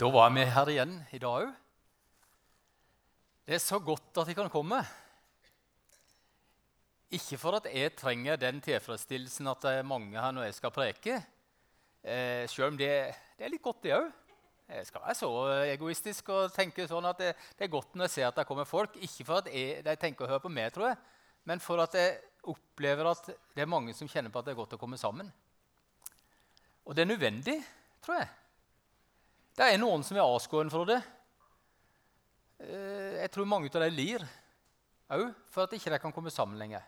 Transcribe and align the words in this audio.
Da 0.00 0.08
var 0.08 0.30
vi 0.32 0.46
her 0.48 0.68
igjen 0.72 0.94
i 1.12 1.18
dag 1.20 1.42
òg. 1.42 1.48
Det 3.44 3.52
er 3.52 3.60
så 3.60 3.76
godt 3.84 4.16
at 4.22 4.30
jeg 4.30 4.38
kan 4.38 4.48
komme. 4.48 4.78
Ikke 7.12 7.36
for 7.42 7.58
at 7.58 7.68
jeg 7.68 7.92
trenger 7.98 8.40
den 8.40 8.62
tilfredsstillelsen 8.64 9.50
at 9.52 9.60
det 9.66 9.74
er 9.76 9.84
mange 9.90 10.16
her 10.16 10.32
når 10.32 10.46
jeg 10.46 10.56
skal 10.56 10.72
preke. 10.72 11.18
Eh, 12.00 12.48
selv 12.48 12.70
om 12.70 12.80
det, 12.80 12.88
det 13.36 13.44
er 13.44 13.52
litt 13.52 13.66
godt, 13.66 13.82
det 13.84 13.94
òg. 13.98 14.08
Jeg 14.72 14.88
skal 14.88 15.04
være 15.04 15.18
så 15.20 15.30
egoistisk 15.74 16.32
og 16.32 16.56
tenke 16.56 16.88
sånn 16.88 17.12
at 17.12 17.20
det, 17.20 17.36
det, 17.58 17.68
er 17.68 17.74
godt 17.76 17.92
når 17.92 18.08
jeg 18.08 18.16
ser 18.16 18.30
at 18.30 18.40
det 18.40 18.48
kommer 18.48 18.72
folk. 18.72 18.96
Ikke 19.04 19.28
for 19.28 19.44
at 19.44 19.52
jeg, 19.52 19.84
de 19.84 19.98
tenker 20.00 20.24
å 20.24 20.32
høre 20.32 20.46
på 20.48 20.56
meg, 20.56 20.72
tror 20.72 20.94
jeg, 20.94 21.00
men 21.44 21.60
for 21.60 21.84
at 21.84 22.00
jeg 22.00 22.22
opplever 22.48 23.12
at 23.12 23.34
det 23.34 23.68
er 23.68 23.74
mange 23.76 23.92
som 23.92 24.08
kjenner 24.08 24.32
på 24.32 24.40
at 24.40 24.48
det 24.48 24.56
er 24.56 24.62
godt 24.64 24.78
å 24.78 24.80
komme 24.80 24.96
sammen. 24.96 25.28
Og 26.88 26.96
det 26.96 27.04
er 27.04 27.12
nødvendig, 27.18 27.60
tror 28.00 28.22
jeg. 28.22 28.36
Det 29.60 29.66
er 29.68 29.76
noen 29.76 30.00
som 30.00 30.16
er 30.16 30.24
avskåret 30.24 30.72
fra 30.72 30.86
det. 30.88 30.94
Eh, 32.64 33.16
jeg 33.20 33.30
tror 33.34 33.44
mange 33.44 33.68
av 33.68 33.82
dem 33.82 33.92
lir 33.92 34.22
òg 35.12 35.26
for 35.52 35.66
at 35.66 35.74
ikke 35.76 35.90
de 35.92 35.98
kan 36.00 36.14
komme 36.16 36.30
sammen 36.32 36.56
lenger. 36.56 36.80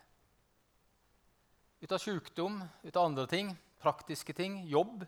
Ut 1.83 1.93
av 1.93 2.01
sykdom, 2.01 2.55
ut 2.81 2.95
av 2.97 3.05
andre 3.11 3.27
ting, 3.29 3.51
praktiske 3.77 4.33
ting, 4.33 4.55
jobb. 4.71 5.03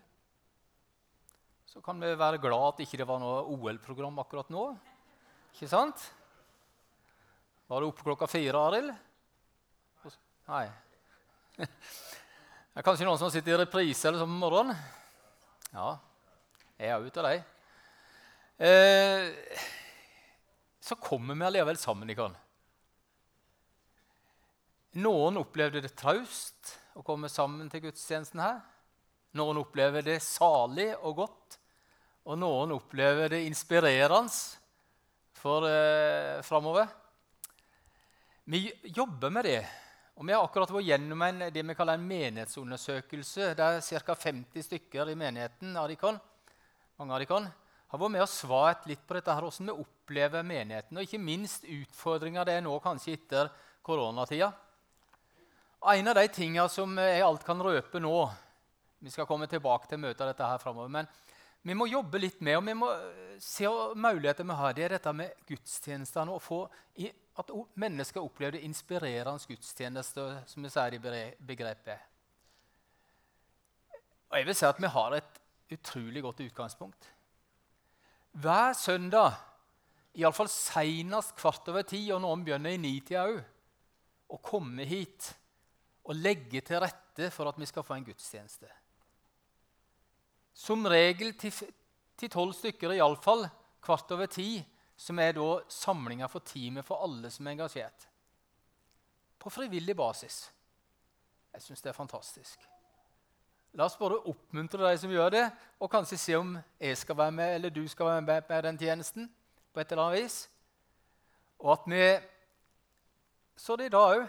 Så 1.66 1.82
kan 1.82 1.98
vi 1.98 2.12
være 2.14 2.38
glad 2.38 2.68
at 2.68 2.84
ikke 2.84 3.00
det 3.00 3.08
var 3.10 3.18
noe 3.18 3.42
OL-program 3.56 4.22
akkurat 4.22 4.54
nå. 4.54 4.68
Ikke 5.56 5.66
sant? 5.72 6.06
Var 7.66 7.82
det 7.82 7.90
oppe 7.90 8.06
klokka 8.06 8.30
fire, 8.30 8.62
Arild? 8.62 8.94
Nei. 10.52 10.68
Det 12.76 12.78
er 12.78 12.84
kanskje 12.84 13.06
noen 13.08 13.18
som 13.18 13.30
sitter 13.32 13.56
i 13.56 13.60
reprise 13.64 14.06
eller 14.06 14.20
sånn 14.22 14.30
om 14.36 14.38
morgenen? 14.38 14.78
Ja, 15.72 15.94
jeg 16.78 16.90
er 16.92 17.10
ute 17.10 17.22
av 17.24 17.30
dem. 17.32 17.52
Eh, 18.56 19.28
så 20.80 20.96
kommer 20.96 21.34
vi 21.34 21.44
allikevel 21.44 21.76
sammen. 21.76 22.10
Ikke? 22.10 22.30
Noen 25.02 25.40
opplevde 25.42 25.82
det 25.84 25.96
traust 25.98 26.72
å 26.96 27.04
komme 27.04 27.28
sammen 27.28 27.68
til 27.72 27.84
gudstjenesten 27.88 28.40
her. 28.40 28.60
Noen 29.36 29.60
opplever 29.60 30.04
det 30.06 30.22
salig 30.24 30.92
og 31.02 31.18
godt. 31.20 31.58
Og 32.26 32.38
noen 32.40 32.72
opplever 32.74 33.34
det 33.34 33.44
inspirerende 33.46 34.32
for 35.36 35.68
eh, 35.68 36.40
framover. 36.42 36.88
Vi 38.46 38.70
jobber 38.94 39.30
med 39.34 39.44
det 39.44 39.60
og 40.16 40.24
Vi 40.24 40.32
har 40.32 40.40
akkurat 40.46 40.70
vært 40.72 40.86
gjennom 40.88 41.22
en, 41.26 41.42
det 41.52 41.60
vi 41.60 41.74
kaller 41.76 41.98
en 41.98 42.06
menighetsundersøkelse. 42.08 43.50
Det 43.52 43.64
er 43.66 44.00
ca. 44.00 44.14
50 44.16 44.64
stykker 44.64 45.10
i 45.12 45.16
menigheten 45.18 45.76
av 45.76 45.92
mange 46.96 47.26
kan, 47.28 47.50
har 47.86 48.00
vært 48.00 48.14
med 48.16 48.24
og 48.24 48.30
svart 48.30 48.86
litt 48.90 49.02
på 49.06 49.14
dette 49.16 49.34
her, 49.34 49.44
hvordan 49.46 49.70
vi 49.70 49.84
opplever 49.84 50.46
menigheten. 50.46 50.98
Og 50.98 51.06
ikke 51.06 51.22
minst 51.22 51.66
utfordringa 51.70 52.44
det 52.46 52.56
er 52.58 52.64
nå 52.66 52.74
kanskje 52.82 53.14
etter 53.14 53.52
koronatida. 53.86 54.50
En 55.86 56.10
av 56.10 56.18
de 56.18 56.26
tingene 56.34 56.66
som 56.72 56.98
jeg 56.98 57.22
alt 57.22 57.44
kan 57.46 57.60
røpe 57.62 58.00
nå 58.02 58.16
Vi 59.04 59.10
skal 59.12 59.26
komme 59.28 59.46
tilbake 59.46 59.86
til 59.86 60.00
møtet 60.00 60.22
av 60.24 60.30
dette 60.32 60.46
her 60.48 60.58
framover. 60.58 60.88
Men 60.88 61.06
vi 61.62 61.74
må 61.76 61.86
jobbe 61.86 62.18
litt 62.18 62.40
med 62.40 62.56
og 62.56 62.64
vi 62.64 62.74
må 62.74 62.88
se 63.38 63.68
muligheter 63.94 64.46
vi 64.48 64.56
har. 64.56 64.72
Det 64.74 64.84
er 64.86 64.94
dette 64.96 65.12
med 65.12 65.44
gudstjenestene. 65.46 66.32
og 66.32 66.42
få 66.42 66.62
at 67.36 67.50
mennesker 67.74 68.24
opplever 68.24 68.64
inspirerende 68.64 69.44
gudstjeneste, 69.46 70.24
som 70.46 70.62
vi 70.64 70.70
sier 70.72 70.94
i 70.96 71.34
begrepet. 71.38 71.98
Og 74.30 74.38
jeg 74.38 74.46
vil 74.46 74.56
si 74.56 74.66
at 74.66 74.80
vi 74.80 74.90
har 74.90 75.18
et 75.18 75.42
utrolig 75.76 76.22
godt 76.22 76.40
utgangspunkt. 76.40 77.10
Hver 78.36 78.74
søndag, 78.76 79.32
iallfall 80.16 80.48
seinest 80.52 81.32
kvart 81.38 81.68
over 81.72 81.86
ti, 81.88 82.02
og 82.12 82.20
noen 82.20 82.42
begynner 82.44 82.74
i 82.74 82.80
nitida 82.80 83.24
òg, 83.30 83.38
å 84.28 84.40
komme 84.44 84.84
hit 84.84 85.30
og 86.04 86.18
legge 86.18 86.60
til 86.66 86.82
rette 86.82 87.30
for 87.32 87.48
at 87.48 87.56
vi 87.56 87.68
skal 87.68 87.86
få 87.86 87.96
en 87.96 88.04
gudstjeneste. 88.04 88.68
Som 90.56 90.84
regel 90.88 91.32
til 91.38 92.32
tolv 92.32 92.52
stykker, 92.56 92.96
iallfall 92.96 93.46
kvart 93.84 94.12
over 94.16 94.28
ti 94.28 94.60
som 94.96 95.18
er 95.20 95.36
da 95.36 95.48
samlinga 95.72 96.28
for 96.32 96.44
teamet 96.44 96.84
for 96.84 97.04
alle 97.04 97.30
som 97.32 97.46
er 97.46 97.56
engasjert. 97.56 98.06
På 99.38 99.52
frivillig 99.52 99.96
basis. 99.96 100.46
Jeg 101.54 101.64
syns 101.64 101.84
det 101.84 101.92
er 101.92 101.96
fantastisk. 101.96 102.64
La 103.76 103.84
oss 103.84 103.98
bare 104.00 104.22
oppmuntre 104.24 104.88
de 104.88 104.98
som 105.02 105.10
gjør 105.12 105.34
det, 105.34 105.44
og 105.84 105.90
kanskje 105.92 106.16
se 106.16 106.36
om 106.38 106.54
jeg 106.80 106.96
skal 106.96 107.18
være 107.18 107.32
med, 107.36 107.54
eller 107.58 107.72
du 107.74 107.82
skal 107.88 108.08
være 108.08 108.22
med 108.24 108.46
på 108.48 108.60
den 108.64 108.78
tjenesten. 108.78 109.32
på 109.72 109.80
et 109.80 109.92
eller 109.92 110.02
annet 110.04 110.22
vis. 110.22 110.48
Og 111.58 111.72
at 111.72 111.80
vi 111.86 112.20
Så 113.56 113.76
det 113.76 113.86
i 113.86 113.88
dag 113.88 114.16
òg. 114.16 114.28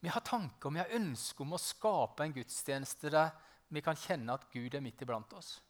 Vi 0.00 0.08
har 0.08 0.20
tanker 0.20 0.66
og 0.66 0.74
vi 0.74 0.78
har 0.78 0.94
ønske 0.94 1.42
om 1.42 1.52
å 1.52 1.58
skape 1.58 2.24
en 2.24 2.32
gudstjeneste 2.32 3.10
der 3.10 3.30
vi 3.68 3.80
kan 3.80 3.96
kjenne 3.96 4.34
at 4.34 4.50
Gud 4.52 4.74
er 4.74 4.80
midt 4.80 5.02
iblant 5.02 5.32
oss. 5.32 5.60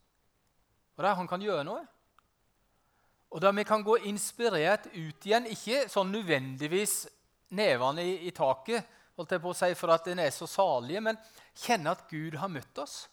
Og 0.96 1.04
der 1.04 1.14
han 1.14 1.28
kan 1.28 1.42
gjøre 1.42 1.64
noe. 1.64 1.84
Og 3.30 3.40
der 3.40 3.52
vi 3.52 3.64
kan 3.64 3.84
gå 3.84 3.96
inspirert 3.96 4.86
ut 4.86 5.26
igjen, 5.26 5.46
ikke 5.46 5.88
sånn 5.88 6.10
nødvendigvis 6.10 7.06
nevene 7.50 8.02
i, 8.02 8.16
i 8.28 8.30
taket 8.30 8.84
holdt 9.18 9.34
jeg 9.34 9.42
på 9.42 9.52
å 9.52 9.56
si, 9.56 9.70
for 9.78 9.94
at 9.94 10.06
en 10.10 10.22
er 10.24 10.32
så 10.34 10.48
salige, 10.50 11.02
men 11.04 11.18
kjenne 11.64 11.92
at 11.94 12.06
Gud 12.10 12.38
har 12.40 12.52
møtt 12.52 12.82
oss 12.82 13.04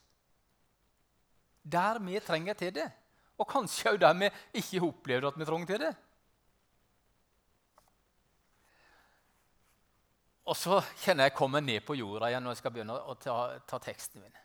der 1.61 1.99
vi 2.01 2.19
trenger 2.25 2.57
til 2.57 2.73
det. 2.73 2.87
Og 3.37 3.45
kanskje 3.49 3.91
òg 3.93 3.99
der 4.01 4.15
vi 4.17 4.29
ikke 4.61 4.81
opplevde 4.85 5.29
at 5.29 5.37
vi 5.37 5.45
trenger 5.45 5.69
til 5.69 5.83
det. 5.83 5.91
Og 10.49 10.57
så 10.57 10.79
kjenner 11.03 11.29
jeg 11.29 11.37
kommer 11.37 11.61
ned 11.61 11.83
på 11.85 11.95
jorda 11.95 12.31
igjen 12.31 12.43
når 12.43 12.55
jeg 12.55 12.61
skal 12.63 12.73
begynne 12.75 12.95
å 12.97 13.13
ta, 13.15 13.35
ta 13.69 13.77
teksten 13.81 14.23
min. 14.23 14.39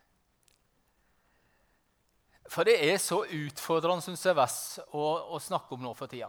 For 2.52 2.68
det 2.68 2.76
er 2.84 3.00
så 3.02 3.24
utfordrende 3.24 4.04
synes 4.04 4.22
jeg, 4.22 4.36
vers 4.36 4.58
å, 4.94 5.06
å 5.34 5.40
snakke 5.42 5.74
om 5.74 5.82
nå 5.82 5.94
for 5.98 6.10
tida. 6.10 6.28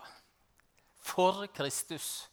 For 1.03 1.45
Kristus 1.53 2.25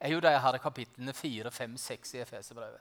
er 0.00 0.12
jo 0.14 0.20
de 0.20 0.30
her 0.40 0.58
kapitlene 0.62 1.12
4, 1.12 1.50
5, 1.50 1.76
6 1.76 2.14
i 2.14 2.20
Efeserbrevet. 2.22 2.80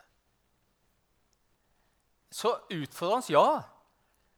Så 2.31 2.53
utfordrende, 2.73 3.33
ja. 3.33 3.61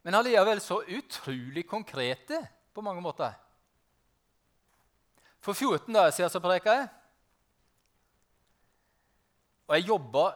Men 0.01 0.15
allikevel 0.15 0.61
så 0.61 0.81
utrolig 0.87 1.65
konkrete 1.67 2.39
på 2.73 2.81
mange 2.81 3.01
måter. 3.01 3.33
For 5.39 5.53
14 5.53 5.93
dager 5.93 6.11
siden 6.11 6.31
så 6.31 6.41
preka 6.43 6.75
jeg. 6.75 6.87
Og 9.67 9.75
jeg 9.75 9.87
jobba 9.87 10.29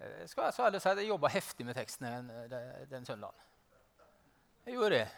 jeg, 0.00 0.28
så 0.32 0.64
ærlig 0.64 0.80
si, 0.80 0.88
jeg 0.88 1.08
jobba 1.10 1.28
heftig 1.28 1.66
med 1.66 1.76
teksten 1.76 2.06
den, 2.06 2.54
den, 2.88 3.04
søndagen. 3.04 3.36
Jeg 4.64 4.74
gjorde 4.74 4.94
det. 4.94 5.08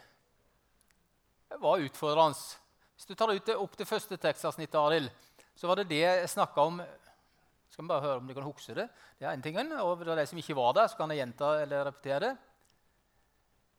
Det 1.49 1.59
var 1.61 1.85
utfordrende. 1.85 2.39
Hvis 2.95 3.05
du 3.05 3.15
tar 3.15 3.31
ut 3.31 3.45
det 3.47 3.55
opp 3.55 3.77
til 3.77 3.87
første 3.87 4.17
tekstavsnitt, 4.17 4.75
Arild, 4.75 5.09
så 5.55 5.69
var 5.69 5.79
det 5.79 5.89
det 5.91 6.01
jeg 6.01 6.29
snakka 6.29 6.65
om. 6.69 6.79
Skal 7.69 7.85
vi 7.85 7.89
bare 7.89 8.05
høre 8.05 8.21
om 8.21 8.27
du 8.29 8.33
kan 8.33 8.45
huske 8.45 8.75
det? 8.77 8.87
Det 9.19 9.27
er 9.27 9.33
en 9.33 9.41
ting, 9.41 9.57
og 9.57 9.97
for 9.97 10.15
de 10.15 10.25
som 10.29 10.41
ikke 10.41 10.57
var 10.57 10.73
der, 10.77 10.87
så 10.87 10.97
kan 10.97 11.13
jeg 11.13 11.23
gjenta 11.23 11.53
eller 11.61 11.87
repetere 11.89 12.19
det. 12.25 12.33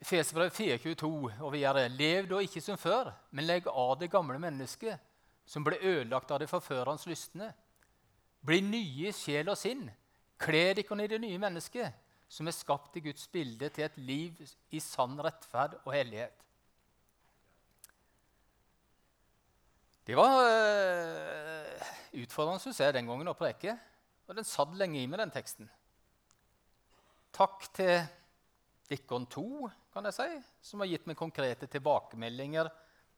Fesebrev 0.05 0.51
422 0.51 1.11
og 1.41 1.53
videre. 1.55 1.89
Lev 1.89 2.29
da 2.29 2.41
ikke 2.45 2.61
som 2.61 2.79
før, 2.79 3.13
men 3.31 3.47
legg 3.49 3.69
av 3.71 3.97
det 4.01 4.11
gamle 4.13 4.39
mennesket, 4.43 4.99
som 5.47 5.65
ble 5.65 5.79
ødelagt 5.81 6.31
av 6.31 6.41
det 6.43 6.51
forførende 6.51 7.09
lystne. 7.09 7.53
Bli 8.45 8.61
nye 8.61 9.09
i 9.09 9.17
sjel 9.17 9.49
og 9.49 9.57
sinn. 9.57 9.87
Kle 10.41 10.67
dere 10.77 11.05
i 11.05 11.13
det 11.15 11.21
nye 11.23 11.41
mennesket 11.41 12.01
som 12.29 12.49
er 12.49 12.57
skapt 12.57 12.97
i 12.99 13.05
Guds 13.05 13.29
bilde 13.31 13.69
til 13.73 13.87
et 13.87 13.99
liv 14.01 14.41
i 14.75 14.81
sann 14.83 15.15
rettferd 15.23 15.77
og 15.85 15.93
hellighet. 15.95 16.41
Det 20.05 20.17
var 20.19 20.35
uh, 20.37 21.64
utfordrende 22.23 22.63
synes 22.63 22.81
jeg, 22.81 22.95
den 22.95 23.09
gangen 23.09 23.31
å 23.31 23.37
preke, 23.39 23.77
og 24.25 24.37
den 24.37 24.47
satt 24.49 24.73
lenge 24.79 25.01
i 25.01 25.09
meg, 25.09 25.21
den 25.21 25.35
teksten. 25.35 25.69
Takk 27.35 27.67
til 27.75 27.97
Dikkon 28.89 29.27
2, 29.33 29.45
kan 29.95 30.07
jeg 30.09 30.17
si, 30.17 30.29
som 30.63 30.83
har 30.83 30.91
gitt 30.91 31.07
meg 31.09 31.19
konkrete 31.19 31.69
tilbakemeldinger 31.71 32.71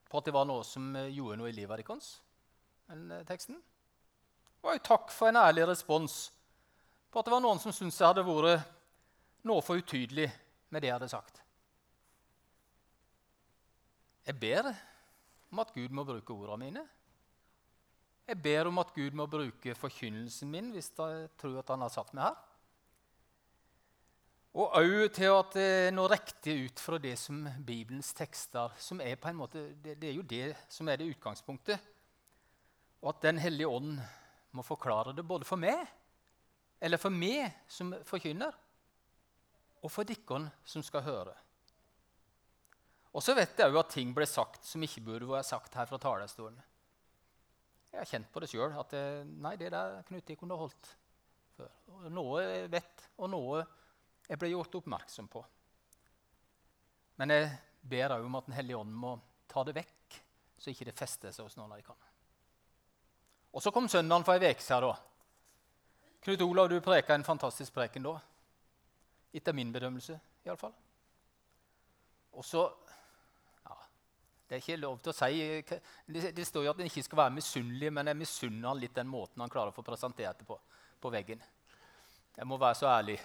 på 0.06 0.20
at 0.20 0.28
det 0.28 0.34
var 0.36 0.46
noe 0.48 0.64
som 0.66 0.88
eh, 0.96 1.10
gjorde 1.14 1.40
noe 1.40 1.50
i 1.50 1.56
livet 1.56 1.82
deres. 1.82 2.12
Den 2.86 3.08
uh, 3.10 3.22
teksten. 3.26 3.58
Og 4.62 4.82
takk 4.86 5.10
for 5.14 5.30
en 5.30 5.40
ærlig 5.40 5.66
respons 5.66 6.28
på 7.10 7.18
at 7.18 7.26
det 7.26 7.34
var 7.34 7.42
noen 7.42 7.60
som 7.62 7.74
syntes 7.74 7.98
jeg 7.98 8.08
hadde 8.08 8.26
vært 8.26 8.66
noe 9.46 9.62
for 9.64 9.78
utydelig 9.78 10.28
med 10.70 10.82
det 10.82 10.90
jeg 10.90 10.96
hadde 10.96 11.10
sagt. 11.10 11.42
Jeg 14.26 14.38
ber 14.42 14.72
om 15.52 15.62
at 15.62 15.74
Gud 15.74 15.92
må 15.94 16.06
bruke 16.06 16.34
ordene 16.34 16.64
mine. 16.64 16.82
Jeg 18.26 18.42
ber 18.42 18.66
om 18.66 18.80
at 18.82 18.90
Gud 18.94 19.14
må 19.14 19.28
bruke 19.30 19.74
forkynnelsen 19.78 20.50
min 20.50 20.72
hvis 20.74 20.90
jeg 20.98 21.28
tror 21.38 21.60
at 21.60 21.68
han 21.70 21.84
har 21.84 21.92
satt 21.94 22.10
meg 22.16 22.26
her. 22.26 22.42
Og 24.56 24.72
òg 24.80 25.10
til 25.12 25.34
at 25.36 25.52
det 25.54 25.92
når 25.92 26.14
riktig 26.14 26.54
ut 26.64 26.80
fra 26.80 26.98
det 26.98 27.12
som 27.20 27.42
Bibelens 27.66 28.14
tekster 28.16 28.72
som 28.80 29.02
er 29.04 29.18
på 29.20 29.28
en 29.28 29.38
måte, 29.38 29.66
det, 29.84 29.98
det, 30.00 30.08
er 30.08 30.16
jo 30.16 30.24
det 30.24 30.56
som 30.72 30.88
er 30.88 30.96
det 30.96 31.10
utgangspunktet. 31.12 31.78
Og 33.04 33.12
at 33.12 33.22
Den 33.22 33.38
hellige 33.38 33.68
ånd 33.68 33.98
må 34.56 34.64
forklare 34.64 35.12
det 35.12 35.26
både 35.28 35.44
for 35.44 35.60
meg, 35.60 35.84
eller 36.80 36.98
for 36.98 37.12
meg 37.12 37.52
som 37.68 37.92
forkynner, 38.08 38.54
og 39.84 39.92
for 39.92 40.08
dere 40.08 40.46
som 40.64 40.82
skal 40.82 41.04
høre. 41.04 41.34
Og 43.12 43.22
så 43.22 43.36
vet 43.36 43.60
jeg 43.60 43.70
òg 43.70 43.78
at 43.84 43.92
ting 43.92 44.16
ble 44.16 44.26
sagt 44.28 44.64
som 44.64 44.82
ikke 44.82 45.04
burde 45.04 45.28
vært 45.28 45.48
sagt 45.52 45.76
her 45.76 45.86
fra 45.88 46.00
talerstolen. 46.00 46.56
Jeg 47.96 48.02
har 48.02 48.08
kjent 48.10 48.28
på 48.28 48.40
det 48.44 48.48
sjøl 48.50 48.74
at 48.76 48.90
det, 48.92 49.04
nei, 49.40 49.54
det 49.56 49.70
der 49.72 50.02
Knut, 50.04 50.28
jeg 50.28 50.36
kunne 50.36 50.58
holdt 50.60 50.88
før. 51.56 51.70
Noe 52.12 52.42
jeg 52.44 52.66
vet, 52.74 53.04
og 53.16 53.30
noe 53.32 53.62
jeg 54.26 54.36
ble 54.42 54.50
gjort 54.50 54.76
oppmerksom 54.76 55.30
på. 55.32 55.40
Men 57.16 57.32
jeg 57.32 57.46
ber 57.88 58.18
òg 58.18 58.26
om 58.26 58.36
at 58.36 58.50
Den 58.50 58.56
hellige 58.58 58.82
ånd 58.82 58.92
må 58.92 59.14
ta 59.48 59.64
det 59.64 59.78
vekk, 59.78 60.18
så 60.60 60.74
ikke 60.74 60.90
det 60.90 60.96
fester 60.98 61.32
seg 61.32 61.48
hos 61.48 61.56
noen 61.56 61.72
av 61.72 61.80
de 61.80 61.86
kan. 61.86 62.04
Og 63.56 63.64
så 63.64 63.72
kom 63.72 63.88
søndagen 63.88 64.28
for 64.28 64.36
ei 64.36 64.52
uke 64.52 64.60
siden. 64.66 65.00
Knut 66.26 66.44
Olav, 66.44 66.68
du 66.68 66.76
preka 66.84 67.16
en 67.16 67.24
fantastisk 67.24 67.72
preken 67.72 68.04
da. 68.04 68.18
Etter 69.32 69.56
min 69.56 69.72
bedømmelse, 69.72 70.18
iallfall. 70.44 70.76
Og 72.36 72.44
så 72.44 72.68
Det 74.46 74.56
er 74.56 74.62
ikke 74.62 74.78
lov 74.78 75.00
til 75.02 75.10
å 75.10 75.16
si 75.16 75.60
Det, 75.66 76.30
det 76.36 76.44
står 76.46 76.64
jo 76.64 76.70
at 76.70 76.80
en 76.80 76.86
ikke 76.86 77.02
skal 77.02 77.18
være 77.24 77.34
misunnelig, 77.34 77.92
men 77.92 78.12
jeg 78.12 78.18
misunner 78.20 78.68
han 78.70 78.80
litt 78.80 78.94
den 78.94 79.10
måten 79.10 79.42
han 79.42 79.50
klarer 79.50 79.72
å 79.72 79.76
få 79.76 79.84
presentert 79.86 80.38
det 80.38 80.46
på 80.46 80.58
på 81.02 81.12
veggen. 81.12 81.42
Jeg 82.36 82.48
må 82.48 82.58
være 82.60 82.78
så 82.78 82.88
ærlig. 82.90 83.16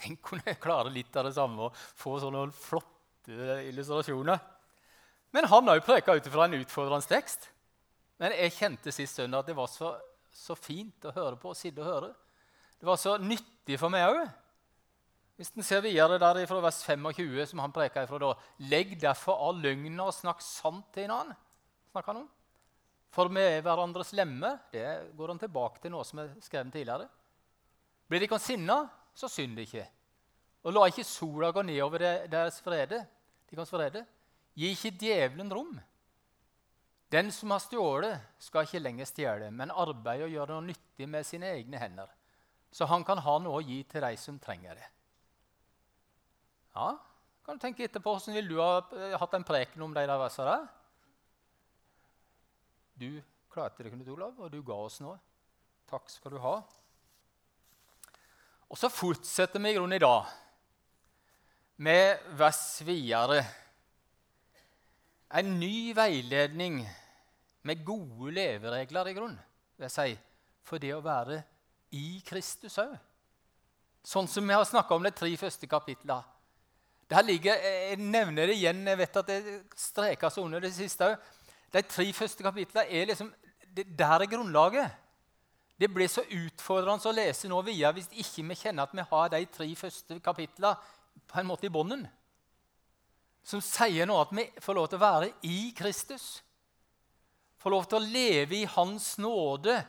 Tenk 0.00 0.32
om 0.32 0.42
jeg 0.44 0.60
klarer 0.62 0.92
litt 0.92 1.16
av 1.16 1.28
det 1.28 1.36
samme 1.36 1.68
og 1.68 1.76
få 1.76 2.16
sånne 2.22 2.46
flotte 2.56 3.60
illustrasjoner. 3.68 4.40
Men 5.36 5.46
han 5.50 5.68
har 5.68 5.78
jo 5.78 5.86
preka 5.86 6.16
ut 6.16 6.28
fra 6.32 6.46
en 6.46 6.58
utfordrende 6.58 7.06
tekst. 7.08 7.46
Men 8.20 8.34
jeg 8.36 8.56
kjente 8.56 8.92
sist 8.92 9.20
søndag 9.20 9.44
at 9.44 9.52
det 9.52 9.56
var 9.56 9.68
så, 9.70 9.94
så, 10.34 10.56
fint 10.58 11.06
å 11.08 11.14
høre 11.14 11.38
på 11.40 11.52
og 11.52 11.58
sitte 11.58 11.84
og 11.84 11.88
høre. 11.88 12.10
Det 12.80 12.88
var 12.88 12.98
så 13.00 13.16
nyttig 13.20 13.78
for 13.80 13.92
meg 13.92 14.08
òg. 14.08 14.24
Hvis 15.40 15.54
en 15.56 15.64
ser 15.64 15.80
videre 15.80 16.18
der 16.20 16.42
fra 16.44 16.58
vers 16.60 16.82
25, 16.84 17.46
som 17.48 17.62
han 17.64 17.72
preka 17.72 18.02
ifra 18.04 18.18
da 18.20 18.34
Legg 18.68 18.90
derfor 19.00 19.38
av 19.40 19.56
løgna 19.56 20.10
og 20.10 20.12
snakk 20.12 20.42
sant 20.44 20.90
til 20.92 21.06
hverandre. 21.06 21.38
Snakker 21.94 22.12
han 22.12 22.20
om. 22.20 22.26
For 23.08 23.32
vi 23.32 23.40
er 23.40 23.64
hverandres 23.64 24.12
lemmer. 24.18 24.58
Det 24.68 24.84
går 25.16 25.32
han 25.32 25.40
tilbake 25.40 25.80
til 25.80 25.94
noe 25.94 26.04
som 26.04 26.20
er 26.20 26.34
skrevet 26.44 26.74
tidligere. 26.76 27.08
Blir 28.04 28.20
de 28.20 28.28
kan 28.28 28.44
sinna, 28.44 28.82
så 29.16 29.32
synd 29.32 29.64
ikke. 29.64 29.86
Og 30.68 30.76
la 30.76 30.84
ikke 30.92 31.08
sola 31.08 31.50
gå 31.56 31.64
nedover 31.64 32.04
deres 32.28 32.60
frede. 32.60 33.00
deres 33.48 33.72
frede. 33.72 34.04
Gi 34.52 34.74
ikke 34.76 34.92
djevelen 35.06 35.56
rom. 35.56 35.72
Den 37.08 37.32
som 37.32 37.56
har 37.56 37.64
stjålet, 37.64 38.20
skal 38.38 38.68
ikke 38.68 38.84
lenger 38.84 39.08
stjele, 39.08 39.50
men 39.50 39.72
arbeide 39.72 40.28
og 40.28 40.36
gjøre 40.36 40.52
noe 40.52 40.68
nyttig 40.68 41.08
med 41.08 41.24
sine 41.24 41.48
egne 41.56 41.80
hender, 41.80 42.12
så 42.70 42.84
han 42.86 43.02
kan 43.08 43.18
ha 43.24 43.38
noe 43.40 43.58
å 43.58 43.64
gi 43.64 43.82
til 43.88 44.04
de 44.04 44.16
som 44.20 44.36
trenger 44.38 44.76
det. 44.76 44.90
Ja, 46.74 46.90
kan 47.44 47.58
du 47.58 47.62
tenke 47.62 47.84
etterpå, 47.84 48.12
Hvordan 48.14 48.36
ville 48.36 48.48
du 48.52 48.60
ha 48.62 48.82
eh, 48.94 49.16
hatt 49.18 49.34
en 49.34 49.46
preken 49.46 49.82
om 49.82 49.94
de 49.94 50.04
der 50.06 50.20
versene? 50.20 50.58
Du 53.00 53.22
klarte 53.50 53.82
det, 53.82 53.90
Knut 53.94 54.12
Olav, 54.12 54.36
og 54.38 54.52
du 54.52 54.60
ga 54.62 54.76
oss 54.76 55.00
noe. 55.02 55.16
Takk 55.90 56.10
skal 56.12 56.36
du 56.36 56.38
ha. 56.44 56.60
Og 58.70 58.78
så 58.78 58.90
fortsetter 58.92 59.58
vi 59.58 59.72
i 59.72 59.78
grunnen 59.78 59.96
i 59.96 60.02
dag 60.02 60.28
med 61.80 62.22
vers 62.38 62.62
videre. 62.86 63.40
En 65.34 65.56
ny 65.58 65.90
veiledning 65.96 66.82
med 67.66 67.84
gode 67.86 68.34
leveregler 68.36 69.10
i 69.10 69.14
grunn, 69.16 69.38
vil 69.76 69.88
jeg 69.88 69.94
si, 69.94 70.18
for 70.62 70.82
det 70.82 70.92
å 70.94 71.02
være 71.02 71.40
i 71.96 72.20
Kristus 72.26 72.78
òg. 72.78 72.94
Sånn 74.06 74.28
som 74.30 74.46
vi 74.46 74.54
har 74.54 74.64
snakka 74.68 74.94
om 74.94 75.04
de 75.04 75.12
tre 75.14 75.32
første 75.40 75.66
kapitlene. 75.70 76.22
Der 77.10 77.22
ligger, 77.22 77.54
Jeg 77.54 77.96
nevner 77.96 78.46
det 78.46 78.54
igjen, 78.54 78.86
jeg 78.86 78.98
vet 78.98 79.16
at 79.16 79.26
det 79.26 79.62
strekes 79.76 80.38
under 80.38 80.60
det 80.60 80.72
siste 80.74 81.04
òg. 81.04 81.16
De 81.72 81.82
tre 81.82 82.06
første 82.12 82.42
kapitlene 82.42 82.86
er 82.86 83.06
liksom 83.06 83.32
det, 83.74 83.86
Der 83.98 84.20
er 84.20 84.30
grunnlaget. 84.30 84.90
Det 85.80 85.88
blir 85.88 86.08
så 86.08 86.22
utfordrende 86.22 87.08
å 87.08 87.14
lese 87.14 87.48
nå 87.48 87.60
videre 87.64 87.94
hvis 87.96 88.10
ikke 88.12 88.44
vi 88.50 88.56
kjenner 88.62 88.84
at 88.84 88.94
vi 88.94 89.04
har 89.10 89.28
de 89.32 89.44
tre 89.46 89.68
første 89.74 90.18
kapitlene 90.20 90.74
på 91.26 91.40
en 91.40 91.48
måte 91.48 91.66
i 91.66 91.72
bånden. 91.72 92.04
Som 93.42 93.62
sier 93.64 94.06
noe 94.06 94.26
at 94.26 94.34
vi 94.36 94.44
får 94.60 94.76
lov 94.76 94.88
til 94.90 95.00
å 95.00 95.06
være 95.06 95.30
i 95.48 95.72
Kristus. 95.76 96.42
Får 97.58 97.74
lov 97.74 97.88
til 97.88 97.98
å 97.98 98.10
leve 98.12 98.58
i 98.60 98.68
Hans 98.68 99.16
nåde 99.18 99.80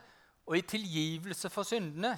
og 0.47 0.57
i 0.57 0.63
tilgivelse 0.65 1.51
for 1.51 1.67
syndene. 1.67 2.15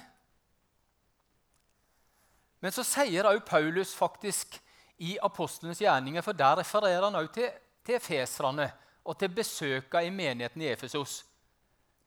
Men 2.62 2.72
så 2.72 2.86
sier 2.88 3.28
òg 3.28 3.42
Paulus 3.48 3.92
faktisk 3.98 4.62
i 5.04 5.18
apostlenes 5.22 5.82
gjerninger, 5.82 6.24
for 6.24 6.38
der 6.38 6.60
refererer 6.62 7.04
han 7.04 7.18
også 7.20 7.34
til, 7.36 7.50
til 7.86 8.00
feserne 8.00 8.70
og 9.04 9.18
til 9.20 9.34
besøka 9.36 10.00
i 10.04 10.14
menigheten 10.14 10.64
i 10.64 10.70
Efesos. 10.72 11.24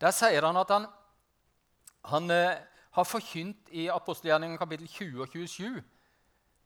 Der 0.01 0.15
sier 0.17 0.47
han 0.47 0.57
at 0.61 0.73
han, 0.73 0.87
han 2.13 2.33
eh, 2.33 2.57
har 2.97 3.05
forkynt 3.05 3.69
i 3.77 3.89
apostelgjerningen 3.93 4.59
kapittel 4.59 4.89
20 4.89 5.23
og 5.23 5.29
27, 5.29 5.83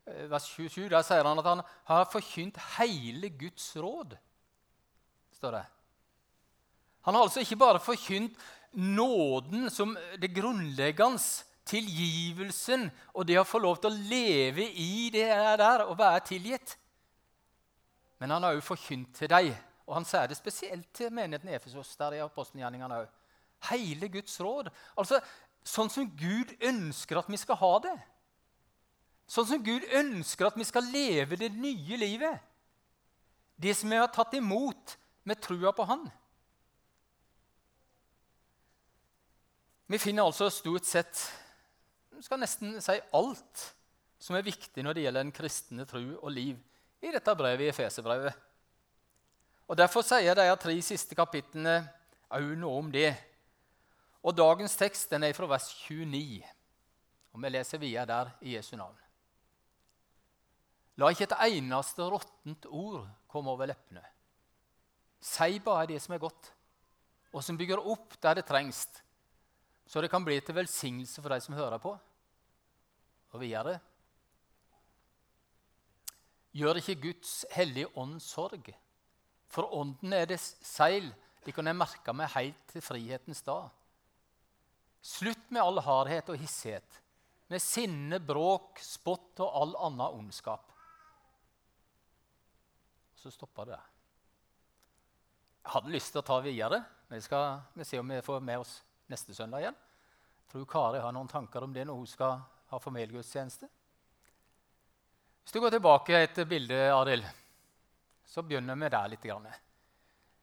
eh, 0.06 0.30
vers 0.30 0.46
27, 0.54 0.88
Der 0.90 1.02
sier 1.06 1.26
han 1.26 1.42
at 1.42 1.50
han 1.50 1.62
har 1.90 2.08
forkynt 2.12 2.58
hele 2.78 3.30
Guds 3.30 3.76
råd. 3.76 4.16
står 5.32 5.50
det. 5.50 5.66
Han 7.02 7.14
har 7.14 7.22
altså 7.22 7.40
ikke 7.40 7.56
bare 7.56 7.80
forkynt 7.80 8.36
nåden 8.72 9.70
som 9.70 9.96
det 10.20 10.34
grunnleggende, 10.34 11.18
tilgivelsen 11.70 12.88
og 13.14 13.26
det 13.28 13.38
å 13.40 13.46
få 13.46 13.62
lov 13.62 13.80
til 13.80 13.92
å 13.92 14.04
leve 14.10 14.66
i 14.66 15.08
det 15.14 15.28
der 15.62 15.86
og 15.86 15.98
være 15.98 16.26
tilgitt. 16.32 16.76
Men 18.20 18.34
han 18.34 18.44
har 18.44 18.58
også 18.58 18.74
forkynt 18.74 19.14
til 19.16 19.30
deg 19.32 19.52
og 19.90 19.96
han 19.96 20.06
sier 20.06 20.28
det 20.30 20.36
spesielt 20.38 20.86
til 20.94 21.10
menigheten 21.10 21.50
i 21.50 21.56
Efesos. 21.56 21.96
der 21.96 22.14
i 22.14 22.22
apostelgjerningene. 22.22 23.06
Hele 23.70 24.08
Guds 24.08 24.40
råd. 24.40 24.70
Altså, 24.96 25.20
Sånn 25.60 25.90
som 25.92 26.06
Gud 26.16 26.54
ønsker 26.64 27.18
at 27.20 27.28
vi 27.28 27.36
skal 27.36 27.58
ha 27.60 27.74
det. 27.84 27.96
Sånn 29.28 29.46
som 29.46 29.64
Gud 29.64 29.84
ønsker 29.92 30.48
at 30.48 30.56
vi 30.56 30.64
skal 30.64 30.88
leve 30.88 31.36
det 31.36 31.50
nye 31.52 31.98
livet. 32.00 32.40
Det 33.60 33.74
som 33.76 33.92
vi 33.92 33.98
har 34.00 34.08
tatt 34.08 34.32
imot 34.38 34.96
med 35.28 35.42
trua 35.44 35.74
på 35.76 35.84
Han. 35.84 36.06
Vi 39.86 39.98
finner 39.98 40.24
altså 40.24 40.48
stort 40.48 40.88
sett 40.88 41.20
skal 42.24 42.40
nesten 42.42 42.76
si 42.82 42.96
alt 43.16 43.64
som 44.20 44.36
er 44.36 44.44
viktig 44.44 44.84
når 44.84 44.96
det 44.96 45.04
gjelder 45.06 45.24
den 45.24 45.34
kristne 45.34 45.86
tro 45.88 46.02
og 46.20 46.30
liv, 46.34 46.58
i 47.00 47.12
dette 47.14 47.34
brevet 47.36 47.64
i 47.64 47.70
Efeserbrevet. 47.72 48.34
Og 49.70 49.78
Derfor 49.78 50.04
sier 50.04 50.36
de 50.36 50.46
tre 50.60 50.74
siste 50.84 51.16
kapitlene 51.16 51.78
òg 52.36 52.50
noe 52.58 52.80
om 52.82 52.90
det. 52.92 53.14
Og 54.20 54.36
Dagens 54.36 54.74
tekst 54.76 55.12
den 55.14 55.24
er 55.24 55.36
fra 55.36 55.48
vers 55.48 55.70
29, 55.86 56.42
og 57.32 57.44
vi 57.44 57.52
leser 57.54 57.80
videre 57.80 58.08
der 58.10 58.32
i 58.44 58.56
Jesu 58.58 58.74
navn. 58.76 58.98
La 61.00 61.08
ikke 61.08 61.24
et 61.30 61.38
eneste 61.46 62.04
råttent 62.04 62.66
ord 62.68 63.06
komme 63.30 63.54
over 63.54 63.70
leppene. 63.70 64.02
Si 65.20 65.56
bare 65.64 65.88
det 65.88 66.00
som 66.02 66.12
er 66.12 66.20
godt, 66.20 66.50
og 67.32 67.44
som 67.44 67.56
bygger 67.56 67.80
opp 67.80 68.18
der 68.20 68.40
det 68.40 68.44
trengs, 68.48 68.84
så 69.86 70.02
det 70.02 70.10
kan 70.10 70.24
bli 70.26 70.36
til 70.44 70.54
velsignelse 70.54 71.22
for 71.22 71.32
de 71.32 71.40
som 71.40 71.56
hører 71.56 71.80
på. 71.80 71.94
Og 73.30 73.40
videre 73.42 73.78
Gjør 76.50 76.80
ikke 76.80 76.98
Guds 77.04 77.44
hellige 77.54 77.92
ånd 78.00 78.18
sorg 78.24 78.72
for 79.50 79.66
ånden 79.74 80.14
er 80.14 80.28
det 80.30 80.38
seil 80.38 81.10
de 81.44 81.52
jeg 81.52 81.74
merke 81.74 82.12
meg 82.14 82.30
helt 82.36 82.58
til 82.70 82.84
frihetens 82.84 83.42
dag. 83.42 83.70
Slutt 85.02 85.48
med 85.50 85.62
all 85.62 85.80
hardhet 85.82 86.28
og 86.30 86.38
hissighet, 86.38 86.98
med 87.50 87.62
sinne, 87.64 88.20
bråk, 88.22 88.78
spott 88.84 89.40
og 89.42 89.56
all 89.62 89.72
annen 89.88 90.20
ondskap. 90.20 90.68
Så 93.16 93.32
stoppa 93.34 93.66
det. 93.66 93.80
Jeg 95.64 95.72
hadde 95.74 95.94
lyst 95.96 96.12
til 96.14 96.22
å 96.22 96.28
ta 96.28 96.38
videre, 96.44 96.78
men 97.08 97.18
vi 97.18 97.24
skal 97.26 97.82
se 97.82 97.98
om 97.98 98.14
vi 98.14 98.22
får 98.24 98.44
med 98.44 98.62
oss 98.62 98.76
neste 99.10 99.34
søndag 99.34 99.64
igjen. 99.64 99.80
Jeg 100.44 100.52
tror 100.52 100.70
Kari 100.70 101.02
har 101.02 101.16
noen 101.16 101.28
tanker 101.28 101.66
om 101.66 101.74
det 101.74 101.88
når 101.88 101.98
hun 101.98 102.08
skal 102.08 102.38
ha 102.70 102.78
familiegudstjeneste. 102.78 103.68
Hvis 105.42 105.54
du 105.54 105.60
går 105.62 105.74
tilbake 105.74 106.18
et 106.22 106.42
bilde, 106.48 106.78
Arild 106.94 107.26
så 108.30 108.44
begynner 108.46 108.78
vi 108.78 108.90
der 108.92 109.10
litt. 109.10 109.24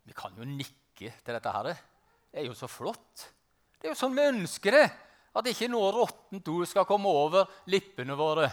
Vi 0.03 0.15
kan 0.15 0.35
jo 0.35 0.43
nikke 0.43 1.11
til 1.23 1.35
dette 1.37 1.53
her. 1.55 1.69
Det 2.27 2.41
er 2.41 2.47
jo 2.49 2.55
så 2.57 2.67
flott. 2.67 3.27
Det 3.79 3.87
er 3.87 3.93
jo 3.93 3.99
sånn 3.99 4.17
vi 4.17 4.25
ønsker 4.27 4.75
det. 4.75 4.87
At 5.37 5.47
ikke 5.47 5.69
noe 5.71 5.93
råttent 5.95 6.49
ord 6.51 6.67
skal 6.67 6.87
komme 6.89 7.07
over 7.07 7.47
lippene 7.71 8.17
våre. 8.17 8.49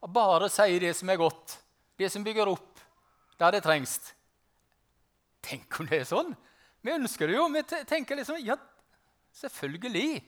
og 0.00 0.10
bare 0.14 0.48
si 0.48 0.78
det 0.78 0.94
som 0.94 1.10
er 1.10 1.18
godt, 1.18 1.58
det 1.98 2.06
som 2.12 2.22
bygger 2.22 2.46
opp 2.46 2.78
der 3.38 3.56
det 3.56 3.64
trengs. 3.64 3.98
Tenk 5.42 5.80
om 5.80 5.88
det 5.90 6.02
er 6.02 6.06
sånn! 6.06 6.36
Vi 6.82 6.94
ønsker 6.94 7.26
det 7.26 7.34
jo. 7.34 7.48
Vi 7.50 7.62
tenker 7.90 8.16
liksom 8.18 8.38
Ja, 8.38 8.54
selvfølgelig. 9.34 10.22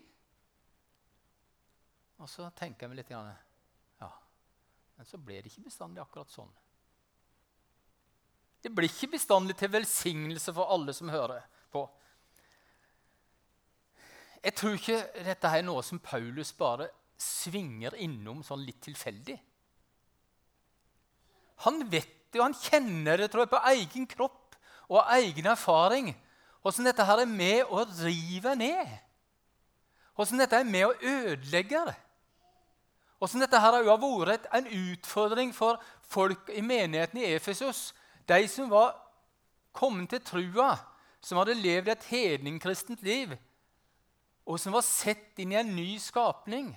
Og 2.21 2.29
så 2.29 2.51
tenker 2.57 2.85
jeg 2.85 2.93
meg 2.93 3.01
litt 3.01 3.13
grann, 3.13 3.33
Ja, 4.01 4.11
men 4.97 5.09
så 5.09 5.19
ble 5.19 5.41
det 5.41 5.53
ikke 5.53 5.69
bestandig 5.69 6.03
akkurat 6.03 6.33
sånn. 6.33 6.51
Det 8.61 8.73
blir 8.77 8.91
ikke 8.91 9.15
bestandig 9.15 9.57
til 9.57 9.73
velsignelse 9.73 10.53
for 10.53 10.69
alle 10.73 10.93
som 10.93 11.09
hører 11.09 11.47
på. 11.73 11.87
Jeg 14.45 14.57
tror 14.57 14.77
ikke 14.77 15.25
dette 15.25 15.53
er 15.53 15.65
noe 15.65 15.85
som 15.85 16.01
Paulus 16.01 16.53
bare 16.57 16.91
svinger 17.21 17.97
innom 18.01 18.43
sånn 18.45 18.65
litt 18.65 18.81
tilfeldig. 18.85 19.37
Han 21.67 21.85
vet 21.93 22.09
det, 22.33 22.39
og 22.41 22.47
han 22.47 22.57
kjenner 22.57 23.21
det 23.21 23.29
tror 23.33 23.45
jeg, 23.45 23.53
på 23.53 23.63
egen 23.73 24.07
kropp 24.09 24.57
og 24.91 25.09
egen 25.19 25.49
erfaring. 25.51 26.13
Hvordan 26.61 26.89
dette 26.89 27.05
her 27.09 27.23
er 27.25 27.29
med 27.29 27.73
å 27.73 27.85
rive 28.05 28.55
ned. 28.61 28.93
Hvordan 30.17 30.43
dette 30.43 30.61
er 30.61 30.69
med 30.69 30.87
å 30.89 30.95
ødelegge. 31.01 31.83
Hvordan 33.21 33.45
dette 33.45 33.61
her 33.61 33.77
har 33.77 33.85
vært 33.85 34.49
en 34.57 34.67
utfordring 34.67 35.53
for 35.55 35.81
folk 36.09 36.49
i 36.57 36.63
menigheten 36.65 37.21
i 37.21 37.35
Efesus. 37.35 37.91
De 38.25 38.49
som 38.49 38.71
var 38.73 38.97
kommet 39.77 40.09
til 40.11 40.25
trua, 40.25 40.73
som 41.21 41.39
hadde 41.39 41.59
levd 41.61 41.93
et 41.93 42.09
hedningkristent 42.09 43.05
liv 43.05 43.37
og 44.51 44.59
som 44.59 44.75
var 44.75 44.83
sett 44.87 45.39
inn 45.39 45.53
i 45.55 45.59
en 45.61 45.75
ny 45.77 45.95
skapning, 46.03 46.73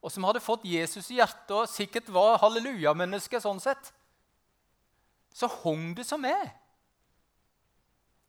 og 0.00 0.12
som 0.14 0.24
hadde 0.28 0.40
fått 0.40 0.66
Jesus 0.68 1.10
i 1.10 1.18
hjertet 1.18 1.52
og 1.52 1.70
sikkert 1.70 2.08
var 2.14 2.38
halleluja-menneske 2.40 3.40
sånn 3.42 3.60
sett, 3.60 3.90
så 5.34 5.50
hung 5.60 5.92
det 5.98 6.06
som 6.08 6.24
er. 6.24 6.54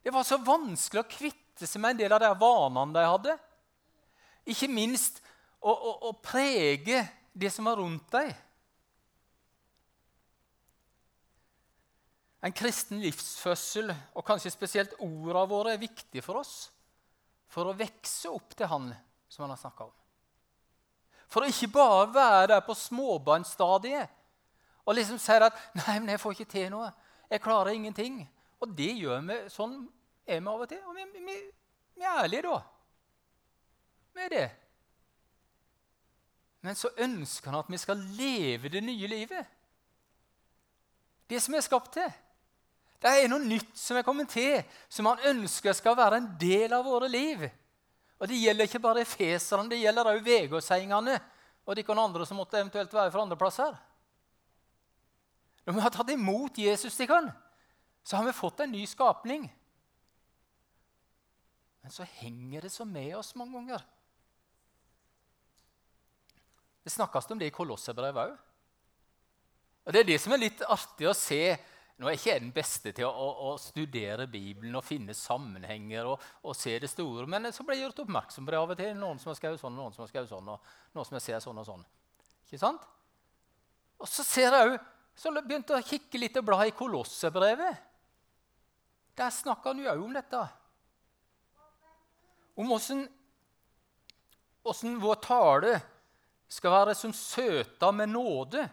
Det 0.03 0.11
var 0.13 0.25
så 0.27 0.39
vanskelig 0.41 1.03
å 1.03 1.09
kvitte 1.09 1.67
seg 1.67 1.81
med 1.81 1.95
en 1.95 2.01
del 2.01 2.15
av 2.15 2.23
de 2.23 2.31
vanene 2.41 2.95
de 2.95 3.05
hadde. 3.05 3.37
Ikke 4.49 4.69
minst 4.71 5.21
å, 5.59 5.71
å, 5.71 5.93
å 6.09 6.11
prege 6.23 7.03
det 7.39 7.51
som 7.53 7.67
var 7.69 7.79
rundt 7.79 8.07
deg. 8.13 8.33
En 12.43 12.55
kristen 12.55 13.01
livsfødsel, 13.03 13.91
og 14.15 14.25
kanskje 14.27 14.51
spesielt 14.53 14.95
ordene 15.03 15.47
våre, 15.49 15.73
er 15.75 15.81
viktig 15.81 16.23
for 16.23 16.39
oss 16.39 16.69
for 17.49 17.65
å 17.67 17.75
vokse 17.75 18.29
opp 18.29 18.53
til 18.55 18.69
han 18.69 18.91
som 19.29 19.43
han 19.43 19.55
har 19.55 19.59
snakka 19.59 19.87
om. 19.87 19.95
For 21.29 21.45
å 21.45 21.49
ikke 21.49 21.71
bare 21.73 22.07
være 22.13 22.47
der 22.53 22.63
på 22.65 22.75
småbarnsstadiet 22.77 24.15
og 24.85 24.95
liksom 24.97 25.19
si 25.21 25.31
at 25.31 25.53
'Nei, 25.75 25.99
men 25.99 26.09
jeg 26.09 26.19
får 26.19 26.31
ikke 26.31 26.51
til 26.51 26.69
noe. 26.73 26.91
Jeg 27.29 27.41
klarer 27.41 27.71
ingenting.' 27.71 28.27
Og 28.59 28.77
det 28.77 28.91
gjør 28.97 29.21
vi. 29.21 29.35
Sånn 29.49 29.87
er 30.27 30.39
vi 30.39 30.47
av 30.47 30.61
og 30.61 30.67
til. 30.67 30.81
Og 30.83 30.95
vi, 30.95 31.05
vi, 31.13 31.35
vi 31.95 32.03
er 32.03 32.23
ærlige 32.23 32.41
da 32.41 32.57
Vi 34.13 34.21
er 34.21 34.29
det. 34.29 34.49
Men 36.61 36.75
så 36.75 36.91
ønsker 36.99 37.51
han 37.51 37.61
at 37.61 37.71
vi 37.71 37.79
skal 37.79 38.01
leve 38.17 38.71
det 38.71 38.81
nye 38.83 39.07
livet. 39.07 39.45
Det 41.29 41.39
som 41.41 41.55
er 41.55 41.63
skapt 41.63 41.93
til. 41.95 42.09
Det 42.99 43.11
er 43.15 43.29
noe 43.31 43.39
nytt 43.39 43.77
som 43.79 43.95
er 43.95 44.03
kommet 44.03 44.31
til, 44.33 44.59
som 44.91 45.07
han 45.07 45.21
ønsker 45.31 45.75
skal 45.77 45.95
være 45.95 46.19
en 46.19 46.31
del 46.41 46.73
av 46.75 46.83
våre 46.83 47.07
liv. 47.07 47.45
Og 48.19 48.27
Det 48.27 48.39
gjelder 48.41 48.67
ikke 48.67 48.83
bare 48.83 49.05
feserne, 49.07 49.69
det 49.71 49.79
gjelder 49.79 50.09
òg 50.11 50.25
vegårseingene 50.25 51.19
og 51.69 51.75
de 51.77 51.85
andre 51.93 52.25
som 52.25 52.39
måtte 52.41 52.57
eventuelt 52.57 52.93
være 52.93 53.11
fra 53.11 53.21
andre 53.21 53.37
plasser. 53.37 53.77
Når 55.65 55.73
vi 55.73 55.81
har 55.85 55.93
tatt 55.93 56.09
imot 56.09 56.57
Jesus, 56.57 56.97
kan, 57.07 57.29
så 58.03 58.17
har 58.17 58.25
vi 58.25 58.33
fått 58.33 58.59
en 58.59 58.71
ny 58.71 58.85
skapning. 58.89 59.45
Men 61.81 61.91
så 61.91 62.03
henger 62.03 62.61
det 62.61 62.71
så 62.71 62.85
med 62.85 63.15
oss 63.15 63.35
mange 63.35 63.53
ganger. 63.53 63.85
Det 66.83 66.93
snakkes 66.93 67.31
om 67.31 67.41
det 67.41 67.49
i 67.49 67.55
Kolosserbrevet 67.55 68.29
òg. 68.29 68.37
Og 69.87 69.95
det 69.95 70.03
er 70.03 70.09
det 70.11 70.19
som 70.21 70.35
er 70.35 70.43
litt 70.43 70.61
artig 70.69 71.07
å 71.09 71.17
se 71.17 71.41
nå 71.99 72.07
er 72.07 72.15
ikke 72.15 72.37
den 72.39 72.53
beste 72.55 72.93
til 72.95 73.09
å, 73.09 73.11
å, 73.11 73.49
å, 73.49 73.57
studere 73.59 74.23
Bibelen 74.31 74.77
og 74.79 74.85
finne 74.87 75.11
sammenhenger 75.17 76.07
og, 76.07 76.21
og, 76.45 76.53
se 76.55 76.77
det 76.79 76.87
store, 76.87 77.25
men 77.27 77.51
så 77.51 77.65
blir 77.67 77.75
jeg 77.75 77.89
gjort 77.89 78.05
oppmerksom 78.05 78.45
på 78.47 78.53
det 78.53 78.59
av 78.59 78.71
og 78.71 78.77
til. 78.79 78.93
Noen 78.95 79.19
som 79.19 79.33
har 79.33 79.35
skrevet 79.35 79.59
sånn, 79.59 79.75
noen 79.75 79.91
som 79.91 80.05
har 80.05 80.11
skrevet 80.11 80.31
sånn, 80.31 80.47
og 80.47 80.63
noen 80.95 81.07
som 81.09 81.17
jeg 81.17 81.25
ser 81.25 81.41
sånn 81.43 81.59
og 81.59 81.65
sånn. 81.67 81.83
Ikke 82.47 82.61
sant? 82.61 82.85
Og 83.99 84.07
så 84.07 84.23
ser 84.23 84.55
jeg 84.55 84.69
også, 84.69 84.79
så 85.19 85.27
begynte 85.35 85.75
jeg 85.75 85.83
å 85.83 85.89
kikke 85.89 86.21
litt 86.23 86.39
og 86.39 86.47
bla 86.47 86.59
i 86.63 86.77
Kolossebrevet. 86.79 87.75
Der 89.19 89.31
snakker 89.35 89.67
han 89.73 89.83
jo 89.83 89.91
òg 89.91 89.99
om 90.05 90.15
dette. 90.15 90.39
Om 92.63 92.71
åssen 92.79 93.03
vår 95.03 95.19
tale 95.25 95.73
skal 96.49 96.73
være 96.73 96.95
som 96.97 97.13
søta 97.13 97.91
med 97.93 98.09
nåde 98.09 98.65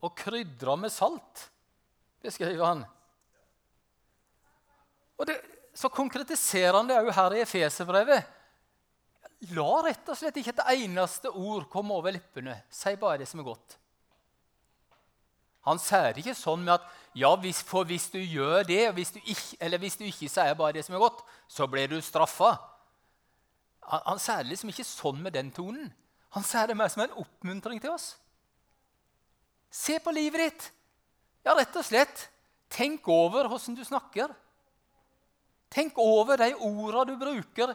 og 0.00 0.14
krydra 0.16 0.76
med 0.78 0.92
salt 0.94 1.48
beskriver 2.22 2.64
han. 2.64 2.84
Og 5.18 5.26
det, 5.26 5.40
Så 5.74 5.88
konkretiserer 5.88 6.74
han 6.74 6.88
det 6.88 6.96
òg 6.98 7.12
her 7.14 7.34
i 7.36 7.42
Efeserbrevet. 7.44 8.24
La 9.54 9.68
rett 9.86 10.08
og 10.10 10.16
slett 10.18 10.40
ikke 10.40 10.50
et 10.50 10.80
eneste 10.82 11.30
ord 11.30 11.68
komme 11.70 11.94
over 11.94 12.10
lippene. 12.10 12.56
Si 12.70 12.96
bare 12.98 13.20
det 13.20 13.28
som 13.30 13.38
er 13.38 13.46
godt. 13.46 13.76
Han 15.68 15.78
sier 15.78 16.16
det 16.16 16.24
ikke 16.24 16.34
sånn 16.34 16.64
med 16.64 16.74
at 16.78 16.88
ja, 17.14 17.30
hvis, 17.38 17.60
for 17.62 17.86
hvis 17.86 18.08
du 18.10 18.18
gjør 18.18 18.66
det, 18.66 18.80
hvis 18.96 19.14
du 19.14 19.20
ikke, 19.20 19.58
eller 19.60 19.78
hvis 19.78 19.98
du 20.00 20.04
ikke 20.08 20.30
sier 20.32 20.58
bare 20.58 20.74
det 20.74 20.84
som 20.86 20.96
er 20.96 21.04
godt, 21.04 21.22
så 21.46 21.68
blir 21.70 21.86
du 21.90 22.00
straffa. 22.02 22.56
Han, 23.86 24.02
han 24.06 24.22
sier 24.22 24.42
det 24.42 24.54
liksom 24.54 24.72
ikke 24.74 24.86
sånn 24.88 25.22
med 25.22 25.36
den 25.38 25.52
tonen. 25.54 25.92
Han 26.38 26.46
sier 26.46 26.70
det 26.70 26.76
mer 26.78 26.90
som 26.92 27.02
en 27.02 27.16
oppmuntring 27.18 27.80
til 27.82 27.90
oss. 27.90 28.12
Se 29.74 29.98
på 29.98 30.12
livet 30.14 30.44
ditt. 30.44 30.66
Ja, 31.42 31.56
rett 31.58 31.74
og 31.74 31.82
slett 31.86 32.28
tenk 32.70 33.08
over 33.10 33.48
hvordan 33.50 33.74
du 33.74 33.82
snakker. 33.82 34.30
Tenk 35.72 35.98
over 35.98 36.38
de 36.38 36.52
ordene 36.54 37.04
du 37.10 37.18
bruker. 37.18 37.74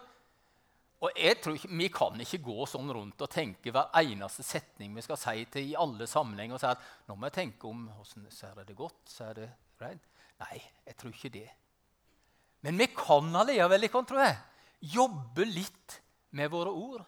Og 1.04 1.20
jeg 1.20 1.42
tror 1.44 1.58
ikke, 1.58 1.74
Vi 1.76 1.90
kan 1.92 2.22
ikke 2.24 2.40
gå 2.46 2.66
sånn 2.72 2.88
rundt 2.96 3.20
og 3.20 3.32
tenke 3.32 3.74
hver 3.76 3.92
eneste 4.00 4.46
setning 4.48 4.96
vi 4.96 5.04
skal 5.04 5.20
si 5.20 5.44
til 5.52 5.74
i 5.74 5.76
alle 5.76 6.08
sammenhenger 6.08 6.56
og 6.56 6.64
si 6.64 6.70
at 6.72 6.86
nå 7.10 7.18
må 7.20 7.28
jeg 7.28 7.40
tenke 7.42 7.68
om 7.68 7.90
hvordan 7.92 8.32
ser 8.32 8.64
det 8.64 8.78
godt, 8.80 9.02
ser 9.12 9.36
det 9.42 9.50
greit. 9.76 10.00
Nei, 10.40 10.62
jeg 10.88 10.96
tror 10.96 11.12
ikke 11.12 11.34
det. 11.36 11.50
Men 12.64 12.80
vi 12.80 12.88
kan 12.96 13.36
allikevel 13.36 13.90
tror 13.92 14.24
jeg, 14.24 14.38
jobbe 14.96 15.52
litt 15.52 16.00
med 16.32 16.48
våre 16.56 16.72
ord. 16.72 17.04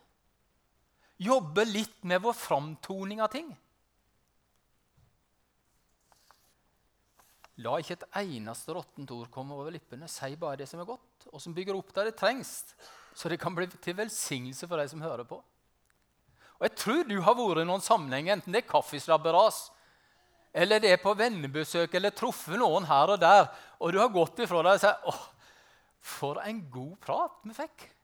Jobbe 1.22 1.64
litt 1.68 2.04
med 2.04 2.22
vår 2.26 2.36
framtoning 2.36 3.22
av 3.24 3.32
ting. 3.32 3.54
La 7.64 7.78
ikke 7.80 7.96
et 7.96 8.08
eneste 8.20 8.74
råttent 8.76 9.12
ord 9.16 9.30
komme 9.32 9.56
over 9.56 9.72
lippene. 9.72 10.10
Si 10.12 10.34
bare 10.36 10.60
det 10.60 10.68
som 10.68 10.82
er 10.84 10.90
godt, 10.90 11.28
og 11.32 11.40
som 11.40 11.56
bygger 11.56 11.78
opp 11.78 11.94
der 11.96 12.10
det 12.10 12.18
trengs, 12.20 12.74
så 13.16 13.32
det 13.32 13.40
kan 13.40 13.56
bli 13.56 13.70
til 13.80 13.96
velsignelse 13.96 14.68
for 14.68 14.82
de 14.82 14.90
som 14.92 15.04
hører 15.04 15.24
på. 15.28 15.40
Og 16.60 16.68
Jeg 16.68 16.76
tror 16.80 17.08
du 17.08 17.16
har 17.22 17.36
vært 17.36 17.64
i 17.64 17.68
noen 17.68 17.84
sammenheng, 17.84 18.30
enten 18.32 18.52
det 18.52 18.64
er 18.64 18.70
kaffeslabberas, 18.70 19.70
eller 20.56 20.80
det 20.84 20.92
er 20.96 21.02
på 21.04 21.16
vennebesøk, 21.16 21.96
eller 21.96 22.16
truffet 22.16 22.60
noen 22.60 22.88
her 22.88 23.16
og 23.16 23.20
der, 23.20 23.48
og 23.80 23.92
du 23.92 24.00
har 24.00 24.12
gått 24.12 24.40
ifra 24.44 24.64
deg 24.64 24.78
og 24.78 24.84
sagt 24.84 25.04
'Å, 25.04 25.16
for 26.00 26.40
en 26.44 26.62
god 26.72 26.96
prat 27.00 27.40
vi 27.44 27.54
fikk. 27.54 27.95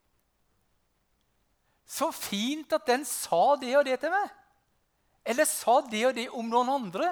Så 1.91 2.07
fint 2.15 2.71
at 2.71 2.87
den 2.87 3.03
sa 3.07 3.57
det 3.59 3.73
og 3.75 3.85
det 3.87 3.97
til 3.99 4.13
meg. 4.13 4.29
Eller 5.27 5.47
sa 5.49 5.81
det 5.85 6.05
og 6.07 6.15
det 6.17 6.29
om 6.31 6.47
noen 6.49 6.71
andre 6.71 7.11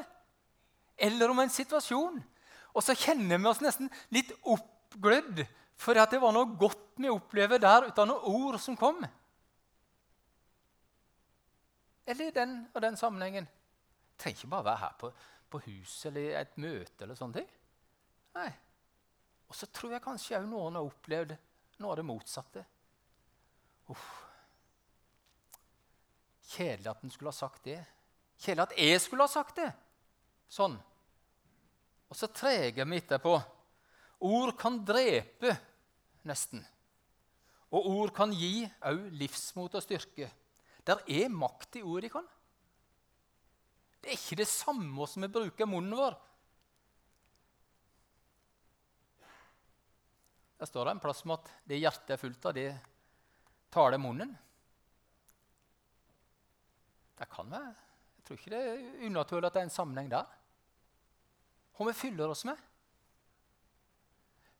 eller 0.99 1.31
om 1.31 1.39
en 1.39 1.51
situasjon. 1.51 2.19
Og 2.75 2.83
så 2.83 2.95
kjenner 2.97 3.39
vi 3.39 3.49
oss 3.49 3.61
nesten 3.63 3.89
litt 4.13 4.31
oppglødd 4.43 5.43
for 5.79 5.99
at 5.99 6.11
det 6.11 6.19
var 6.21 6.35
noe 6.35 6.57
godt 6.59 6.99
vi 6.99 7.11
opplever 7.11 7.61
der 7.63 7.87
ut 7.87 7.99
av 8.01 8.07
noen 8.09 8.25
ord 8.35 8.59
som 8.59 8.75
kom. 8.79 8.99
Eller 12.09 12.27
i 12.27 12.35
den 12.35 12.55
og 12.73 12.81
den 12.83 12.97
sammenhengen. 12.99 13.47
Det 13.47 14.23
trenger 14.23 14.41
ikke 14.41 14.51
bare 14.51 14.67
være 14.67 14.83
her 14.83 14.95
på, 14.99 15.11
på 15.49 15.61
huset 15.67 16.09
eller 16.09 16.39
et 16.41 16.57
møte. 16.59 17.03
eller 17.03 17.19
sånne 17.19 17.39
ting. 17.39 17.51
Nei. 18.35 18.49
Og 19.49 19.55
så 19.55 19.69
tror 19.71 19.95
jeg 19.95 20.03
kanskje 20.03 20.39
òg 20.39 20.49
noen 20.49 20.77
har 20.77 20.87
opplevd 20.89 21.37
noe 21.79 21.93
av 21.93 22.01
det 22.01 22.09
motsatte. 22.09 22.65
Uff. 23.89 24.28
Kjedelig 26.49 26.89
at 26.89 27.03
han 27.03 27.13
skulle 27.13 27.33
ha 27.33 27.37
sagt 27.37 27.67
det. 27.67 27.79
Kjedelig 28.39 28.65
at 28.65 28.77
jeg 28.79 29.01
skulle 29.03 29.27
ha 29.27 29.31
sagt 29.31 29.59
det. 29.61 29.69
Sånn. 30.49 30.77
Og 32.09 32.17
så 32.17 32.29
treger 32.33 32.87
vi 32.89 32.97
etterpå. 32.97 33.35
Ord 34.25 34.55
kan 34.59 34.81
drepe, 34.85 35.53
nesten. 36.27 36.63
Og 37.69 37.85
ord 37.91 38.13
kan 38.15 38.33
gi 38.33 38.65
òg 38.89 39.05
livsmot 39.19 39.77
og 39.77 39.85
styrke. 39.85 40.31
Der 40.87 41.03
er 41.05 41.29
makt 41.29 41.77
i 41.77 41.85
ordet. 41.85 42.13
vårt. 42.13 42.25
Det 44.01 44.09
er 44.09 44.17
ikke 44.17 44.39
det 44.41 44.47
samme 44.47 45.07
som 45.07 45.21
vi 45.21 45.31
bruker 45.31 45.67
munnen 45.67 45.95
vår. 45.95 46.17
Der 50.59 50.67
står 50.67 50.85
det 50.85 50.91
en 50.95 51.01
plass 51.03 51.23
om 51.23 51.35
at 51.35 51.51
det 51.67 51.79
hjertet 51.79 52.15
er 52.15 52.19
fullt 52.19 52.45
av, 52.45 52.55
det 52.55 52.71
taler 53.71 54.01
munnen. 54.01 54.33
Det 57.19 57.27
kan 57.31 57.51
være. 57.51 57.73
Jeg 58.17 58.25
tror 58.25 58.39
ikke 58.39 58.53
det 58.53 58.63
er 58.63 59.07
unaturlig 59.09 59.47
at 59.49 59.55
det 59.55 59.61
er 59.61 59.67
en 59.67 59.73
sammenheng 59.73 60.09
der. 60.11 60.27
Hva 61.75 61.87
vi 61.87 61.95
fyller 61.95 62.31
oss 62.31 62.45
med. 62.47 62.57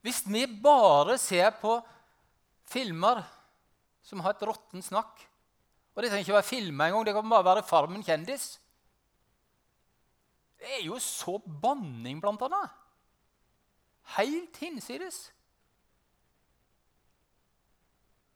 Hvis 0.04 0.22
vi 0.28 0.46
bare 0.64 1.18
ser 1.20 1.52
på 1.60 1.74
filmer 2.70 3.24
som 4.06 4.22
har 4.24 4.36
et 4.36 4.46
råttent 4.48 4.86
snakk 4.86 5.26
Og 5.92 6.04
det 6.04 6.12
trenger 6.12 6.24
ikke 6.24 6.38
være 6.38 6.48
filmer 6.48 6.88
engang, 6.88 7.04
det 7.06 7.14
kan 7.14 7.30
bare 7.30 7.44
være 7.44 7.64
Farmen 7.68 8.04
kjendis. 8.06 8.54
Det 10.60 10.70
er 10.78 10.86
jo 10.86 10.96
så 11.04 11.34
banning, 11.40 12.22
blant 12.24 12.42
annet. 12.46 12.72
Helt 14.16 14.58
hinsides. 14.64 15.18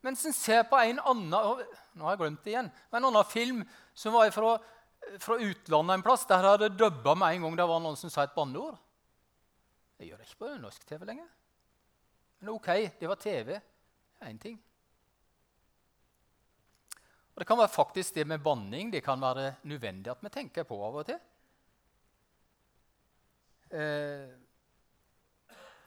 Mens 0.04 0.24
en 0.28 0.36
ser 0.36 0.66
på 0.68 0.76
en 0.76 1.00
annen 1.00 1.32
nå 1.32 2.04
har 2.04 2.14
jeg 2.14 2.20
glemt 2.20 2.42
det 2.44 2.52
igjen, 2.52 2.70
en 2.92 3.06
annen 3.08 3.30
film 3.30 3.62
som 3.96 4.12
var 4.16 4.32
fra, 4.34 4.56
fra 5.22 5.38
utlandet 5.40 5.94
en 5.94 6.04
plass, 6.04 6.26
der 6.28 6.44
hadde 6.44 6.72
dubba 6.74 7.14
med 7.16 7.36
en 7.36 7.46
gang 7.46 7.56
det 7.60 7.68
var 7.70 7.80
noen 7.80 7.96
som 7.96 8.12
sa 8.12 8.26
et 8.26 8.34
banneord. 8.36 8.76
Det 9.96 10.08
gjør 10.08 10.20
det 10.20 10.28
ikke 10.28 10.42
på 10.42 10.52
norsk 10.60 10.86
TV 10.88 11.06
lenger. 11.08 11.28
Men 12.42 12.52
ok, 12.56 12.70
det 12.98 13.08
var 13.08 13.20
TV. 13.22 13.54
Én 14.26 14.40
ting. 14.42 14.58
Og 17.34 17.40
Det 17.40 17.46
kan 17.46 17.58
være 17.58 17.72
faktisk 17.72 18.14
det 18.14 18.26
med 18.30 18.42
banning 18.42 18.92
det 18.92 19.02
kan 19.02 19.20
være 19.20 19.54
nødvendig 19.66 20.10
at 20.12 20.20
vi 20.22 20.30
tenker 20.30 20.66
på 20.68 20.78
av 20.86 20.98
og 21.00 21.06
til. 21.08 21.18
Eh, 23.74 24.28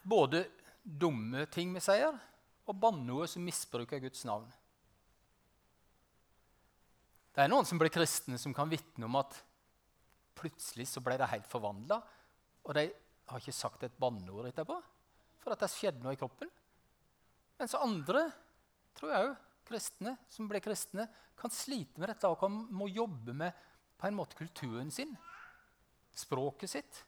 både 0.04 0.44
dumme 0.84 1.46
ting 1.52 1.72
vi 1.76 1.84
sier, 1.84 2.18
og 2.68 2.80
banneord 2.80 3.30
som 3.32 3.46
misbruker 3.48 4.02
Guds 4.04 4.26
navn. 4.28 4.48
Det 7.34 7.44
er 7.44 7.52
noen 7.52 7.68
som 7.70 7.80
blir 7.80 7.94
kristne, 7.94 8.40
som 8.42 8.54
kan 8.56 8.70
vitne 8.70 9.06
om 9.08 9.18
at 9.20 9.36
plutselig 10.38 10.88
så 10.90 11.02
ble 11.06 11.18
de 11.20 11.30
helt 11.30 11.48
forvandla, 11.50 12.00
og 12.66 12.76
de 12.78 12.88
har 13.28 13.42
ikke 13.42 13.56
sagt 13.56 13.86
et 13.86 14.00
banneord 14.00 14.50
etterpå 14.50 14.78
for 15.44 15.54
at 15.54 15.62
det 15.64 15.72
skjedde 15.72 16.04
noe 16.04 16.16
i 16.16 16.20
kroppen. 16.20 16.50
Mens 17.58 17.76
andre, 17.78 18.26
tror 18.98 19.14
jeg 19.14 19.30
òg, 19.30 19.36
kristne 19.68 20.14
som 20.32 20.48
ble 20.50 20.62
kristne, 20.64 21.08
kan 21.38 21.54
slite 21.54 22.00
med 22.02 22.10
dette 22.12 22.30
og 22.30 22.40
kan, 22.42 22.54
må 22.74 22.90
jobbe 22.90 23.36
med 23.36 23.66
på 23.98 24.10
en 24.10 24.18
måte 24.18 24.38
kulturen 24.38 24.92
sin, 24.94 25.14
språket 26.18 26.72
sitt, 26.72 27.02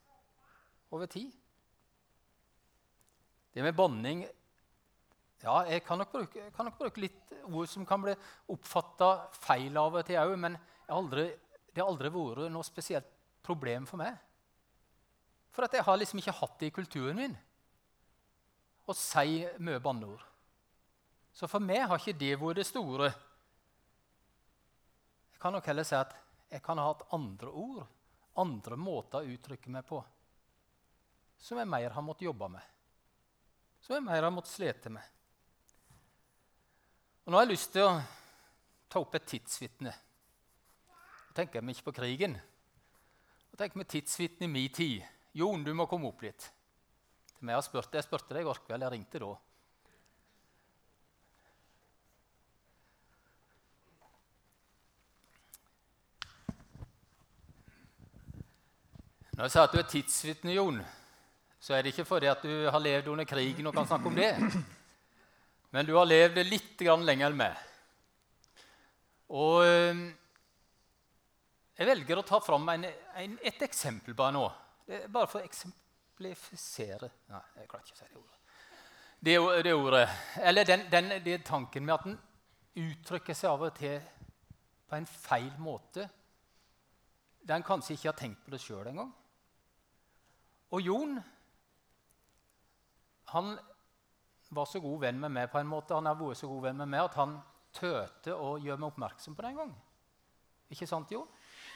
over 0.93 1.09
tid. 1.09 1.33
Det 3.53 3.65
med 3.65 3.77
banning 3.77 4.23
ja, 5.39 5.55
jeg 5.71 5.83
kan 5.87 6.01
nok, 6.01 6.11
bruke, 6.11 6.47
kan 6.55 6.67
nok 6.67 6.79
bruke, 6.81 6.99
litt 6.99 7.33
ord 7.47 7.69
som 7.71 7.85
kan 7.87 8.01
bli 8.03 8.15
oppfatta 8.51 9.11
feil 9.39 9.77
av 9.79 9.95
og 9.95 10.07
til 10.07 10.19
òg, 10.19 10.33
men 10.41 10.57
aldri, 10.91 11.29
det 11.71 11.79
har 11.79 11.87
aldri 11.87 12.11
vært 12.11 12.49
noe 12.51 12.67
spesielt 12.67 13.07
problem 13.45 13.85
for 13.87 14.01
meg. 14.01 14.17
For 15.55 15.65
at 15.65 15.77
jeg 15.77 15.85
har 15.87 15.99
liksom 15.99 16.19
ikke 16.21 16.35
hatt 16.41 16.57
det 16.59 16.69
i 16.69 16.75
kulturen 16.75 17.17
min 17.17 17.37
å 18.89 18.95
si 18.97 19.45
mye 19.61 19.79
banneord. 19.83 20.21
Så 21.31 21.47
for 21.47 21.63
meg 21.63 21.85
har 21.87 22.01
ikke 22.01 22.17
det 22.19 22.33
vært 22.41 22.59
det 22.59 22.65
store. 22.67 23.09
Jeg 25.29 25.41
kan 25.41 25.55
nok 25.55 25.69
heller 25.69 25.87
si 25.87 25.95
at 25.95 26.15
jeg 26.49 26.63
kan 26.65 26.81
ha 26.81 26.87
hatt 26.89 27.05
andre 27.15 27.53
ord, 27.53 27.85
andre 28.41 28.75
måter 28.79 29.21
å 29.21 29.35
uttrykke 29.35 29.71
meg 29.71 29.85
på, 29.87 30.01
som 31.39 31.61
jeg 31.61 31.69
mer 31.69 31.93
har 31.95 32.03
måttet 32.03 32.27
jobbe 32.27 32.49
med, 32.51 32.75
som 33.79 33.95
jeg 33.95 34.03
mer 34.03 34.25
har 34.25 34.33
måttet 34.33 34.51
slite 34.51 34.91
med. 34.91 35.18
Og 37.29 37.33
Nå 37.33 37.37
har 37.37 37.43
jeg 37.45 37.53
lyst 37.53 37.69
til 37.75 37.83
å 37.85 37.89
ta 38.89 38.97
opp 38.97 39.13
et 39.13 39.25
tidsvitne. 39.29 39.91
Da 39.93 41.35
tenker 41.37 41.61
vi 41.61 41.75
ikke 41.75 41.91
på 41.91 41.99
krigen. 41.99 42.31
Da 43.51 43.59
tenker 43.59 43.77
vi 43.77 43.85
tidsvitne 43.85 44.47
i 44.47 44.49
min 44.49 44.71
tid. 44.73 45.03
Jon, 45.37 45.61
du 45.61 45.69
må 45.77 45.85
komme 45.85 46.09
opp 46.09 46.23
litt. 46.25 46.47
Jeg 47.37 47.65
spurte, 47.67 47.99
jeg 47.99 48.07
spurte 48.07 48.33
deg 48.33 48.41
i 48.41 48.47
går 48.47 48.61
kveld. 48.65 48.81
Jeg 48.81 48.93
ringte 48.95 49.21
da. 49.21 49.29
Når 59.35 59.45
jeg 59.45 59.53
sa 59.53 59.67
at 59.67 59.77
du 59.77 59.83
er 59.83 59.87
tidsvitne, 59.93 60.57
Jon, 60.57 60.81
så 61.61 61.77
er 61.77 61.85
det 61.85 61.93
ikke 61.93 62.09
fordi 62.09 62.33
at 62.33 62.41
du 62.41 62.57
har 62.73 62.81
levd 62.81 63.13
under 63.13 63.29
krigen 63.29 63.69
og 63.69 63.77
kan 63.77 63.93
snakke 63.93 64.09
om 64.09 64.17
det. 64.17 64.33
Men 65.69 65.85
du 65.85 65.93
har 65.97 66.07
levd 66.09 66.41
litt 66.47 66.81
lenger 66.81 67.29
enn 67.29 67.37
meg. 67.37 67.65
Og 69.29 69.61
eh, 69.65 70.01
jeg 71.77 71.87
velger 71.87 72.19
å 72.19 72.25
ta 72.25 72.39
fram 72.43 72.65
en, 72.73 72.87
en, 73.21 73.37
et 73.45 73.61
eksempel 73.63 74.17
bare 74.17 74.35
nå. 74.35 74.47
Bare 75.07 75.29
for 75.29 75.39
å 75.39 75.45
eksemplifisere 75.45 77.11
Nei, 77.29 77.43
jeg 77.59 77.69
klarer 77.69 77.85
ikke 77.85 77.93
å 77.93 77.99
si 77.99 78.07
det 78.09 78.17
ordet. 78.19 78.39
Det, 79.19 79.35
det 79.63 79.73
ordet, 79.75 80.01
Eller 80.41 80.65
den, 80.65 80.87
den, 80.91 81.11
den 81.23 81.45
tanken 81.45 81.85
med 81.85 81.93
at 81.95 82.07
en 82.09 82.17
uttrykker 82.79 83.37
seg 83.37 83.51
av 83.51 83.67
og 83.67 83.77
til 83.77 83.99
på 84.89 84.97
en 84.97 85.07
feil 85.07 85.51
måte. 85.61 86.07
Der 87.45 87.59
en 87.59 87.67
kanskje 87.67 87.95
ikke 87.95 88.09
har 88.09 88.17
tenkt 88.17 88.41
på 88.43 88.51
det 88.51 88.61
sjøl 88.63 88.89
engang. 88.89 89.11
Og 90.73 90.81
Jon 90.83 91.19
han 93.29 93.53
var 94.49 94.65
så 94.65 94.81
god 94.81 95.01
venn 95.05 95.19
med 95.21 95.33
meg 95.35 95.51
på 95.51 95.59
en 95.59 95.69
måte, 95.69 95.95
han 95.95 96.09
har 96.09 96.17
vært 96.17 96.41
så 96.41 96.49
god 96.49 96.67
venn 96.69 96.81
med 96.81 96.91
meg 96.91 97.05
at 97.05 97.17
han 97.19 97.37
tøte 97.75 98.33
å 98.33 98.55
gjøre 98.57 98.81
meg 98.81 98.89
oppmerksom 98.89 99.37
på 99.37 99.45
det 99.45 99.51
en 99.51 99.61
gang. 99.61 99.73
Ikke 100.73 100.87
sant, 100.89 101.11
Jon? 101.13 101.29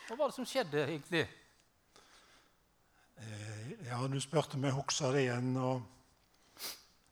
Hva 0.08 0.18
var 0.20 0.30
det 0.32 0.38
som 0.38 0.48
skjedde 0.48 0.84
egentlig? 0.84 1.24
Eh, 3.22 3.74
ja, 3.88 4.02
du 4.10 4.20
spurte 4.22 4.60
meg 4.62 4.76
husker 4.76 5.14
det 5.14 5.28
igjen. 5.28 5.56
og 5.58 5.82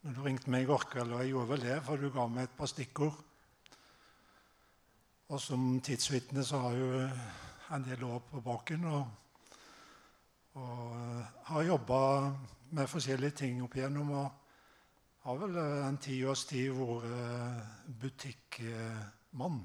når 0.01 0.17
Du 0.17 0.21
ringte 0.25 0.49
meg 0.49 0.65
i 0.65 0.69
går 0.69 0.85
kveld, 0.91 1.13
og 1.13 1.21
jeg 1.21 1.33
gjorde 1.33 1.51
vel 1.53 1.65
det, 1.65 1.79
for 1.85 2.01
du 2.01 2.09
ga 2.13 2.27
meg 2.27 2.49
et 2.49 2.57
par 2.57 2.69
stikkord. 2.69 3.17
Og 5.31 5.39
som 5.39 5.79
tidsvitne 5.79 6.43
så 6.43 6.59
har 6.65 6.75
jeg 6.75 6.81
jo 6.81 7.01
en 7.71 7.83
del 7.85 8.03
år 8.03 8.23
på 8.31 8.41
baken. 8.43 8.85
og 8.91 9.03
og 10.53 10.95
eh, 10.95 11.27
har 11.47 11.63
jobba 11.63 11.99
med 12.75 12.89
forskjellige 12.91 13.37
ting 13.39 13.61
opp 13.63 13.75
igjennom. 13.77 14.09
Og 14.19 14.40
har 15.21 15.37
vel 15.37 15.57
eh, 15.57 15.85
en 15.87 15.99
ti 16.01 16.17
års 16.25 16.45
tid 16.49 16.73
vært 16.73 17.05
eh, 17.05 17.61
butikkmann. 18.01 19.61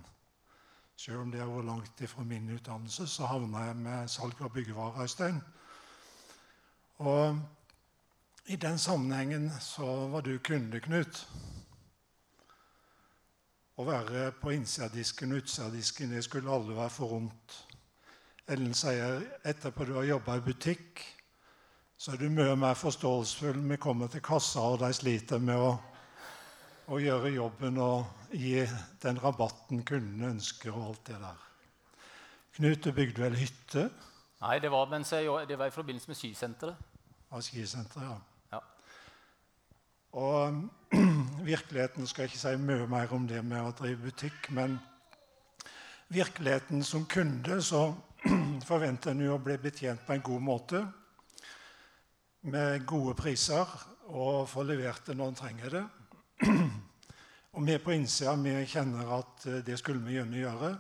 Selv 0.97 1.23
om 1.23 1.33
det 1.33 1.45
vært 1.45 1.69
langt 1.69 2.01
ifra 2.05 2.25
min 2.25 2.49
utdannelse, 2.53 3.07
så 3.09 3.29
havna 3.31 3.66
jeg 3.69 3.77
med 3.81 4.11
salg 4.12 4.40
av 4.40 4.53
byggevarer 4.53 5.05
en 5.05 5.12
stund. 5.12 5.40
Og 7.05 8.49
i 8.53 8.57
den 8.57 8.79
sammenhengen 8.79 9.51
så 9.61 10.07
var 10.12 10.25
du 10.25 10.38
kunde, 10.38 10.81
Knut. 10.81 11.25
Å 13.77 13.85
være 13.85 14.31
på 14.40 14.55
innsida-disken 14.57 15.35
og 15.35 15.42
utsida-disken 15.42 16.14
det 16.14 16.23
skulle 16.25 16.53
alle 16.53 16.77
være 16.79 16.95
forunt. 16.95 17.57
Ellen 18.49 18.73
sier 18.77 19.21
etterpå 19.45 19.85
du 19.85 19.97
har 19.99 20.09
jobba 20.09 20.38
i 20.38 20.45
butikk, 20.47 21.03
så 21.97 22.13
er 22.13 22.21
du 22.21 22.29
mye 22.29 22.57
mer 22.61 22.77
forståelsesfull. 22.77 23.63
Vi 23.71 23.79
kommer 23.81 24.11
til 24.13 24.23
kassa, 24.25 24.61
og 24.61 24.81
de 24.83 24.93
sliter 24.95 25.41
med 25.41 25.57
å, 25.57 25.71
å 26.93 26.99
gjøre 27.01 27.33
jobben 27.33 27.81
og 27.81 28.33
gi 28.37 28.67
den 29.03 29.21
rabatten 29.23 29.81
kundene 29.87 30.35
ønsker. 30.35 30.75
og 30.75 30.91
alt 30.91 31.07
det 31.09 31.21
der. 31.23 31.47
Knut, 32.57 32.85
du 32.85 32.93
bygde 32.93 33.23
vel 33.23 33.39
hytte? 33.41 33.89
Nei, 34.41 34.59
det 34.61 34.71
var, 34.71 34.93
jeg, 34.93 35.49
det 35.49 35.59
var 35.59 35.67
i 35.67 35.75
forbindelse 35.75 36.11
med 36.11 36.19
skisenteret. 36.19 36.93
Ja, 37.33 37.41
skisenteret, 37.41 38.05
ja. 38.05 38.19
ja. 38.53 38.61
Og 40.13 40.69
virkeligheten 41.51 42.07
skal 42.07 42.27
jeg 42.27 42.35
ikke 42.35 42.43
si 42.43 42.55
mye 42.61 42.87
mer 42.93 43.17
om 43.17 43.25
det 43.29 43.41
med 43.45 43.65
å 43.65 43.73
drive 43.77 44.05
butikk, 44.05 44.51
men 44.53 44.77
virkeligheten 46.13 46.85
som 46.85 47.09
kunde, 47.09 47.63
så 47.65 47.89
forventer 48.69 49.17
en 49.17 49.27
å 49.33 49.41
bli 49.41 49.57
betjent 49.65 50.05
på 50.05 50.13
en 50.13 50.25
god 50.29 50.49
måte 50.53 50.85
med 52.47 52.87
gode 52.87 53.15
priser 53.19 53.67
og 54.07 54.47
få 54.49 54.63
levert 54.67 55.07
det 55.07 55.17
når 55.19 55.33
en 55.33 55.39
trenger 55.39 55.73
det. 55.75 55.87
Og 57.57 57.65
vi 57.65 57.79
på 57.81 57.95
innsida 57.95 58.35
vi 58.37 58.53
kjenner 58.69 59.09
at 59.17 59.47
eh, 59.49 59.63
det 59.65 59.79
skulle 59.81 60.05
vi 60.05 60.19
gjerne 60.19 60.43
gjøre. 60.43 60.71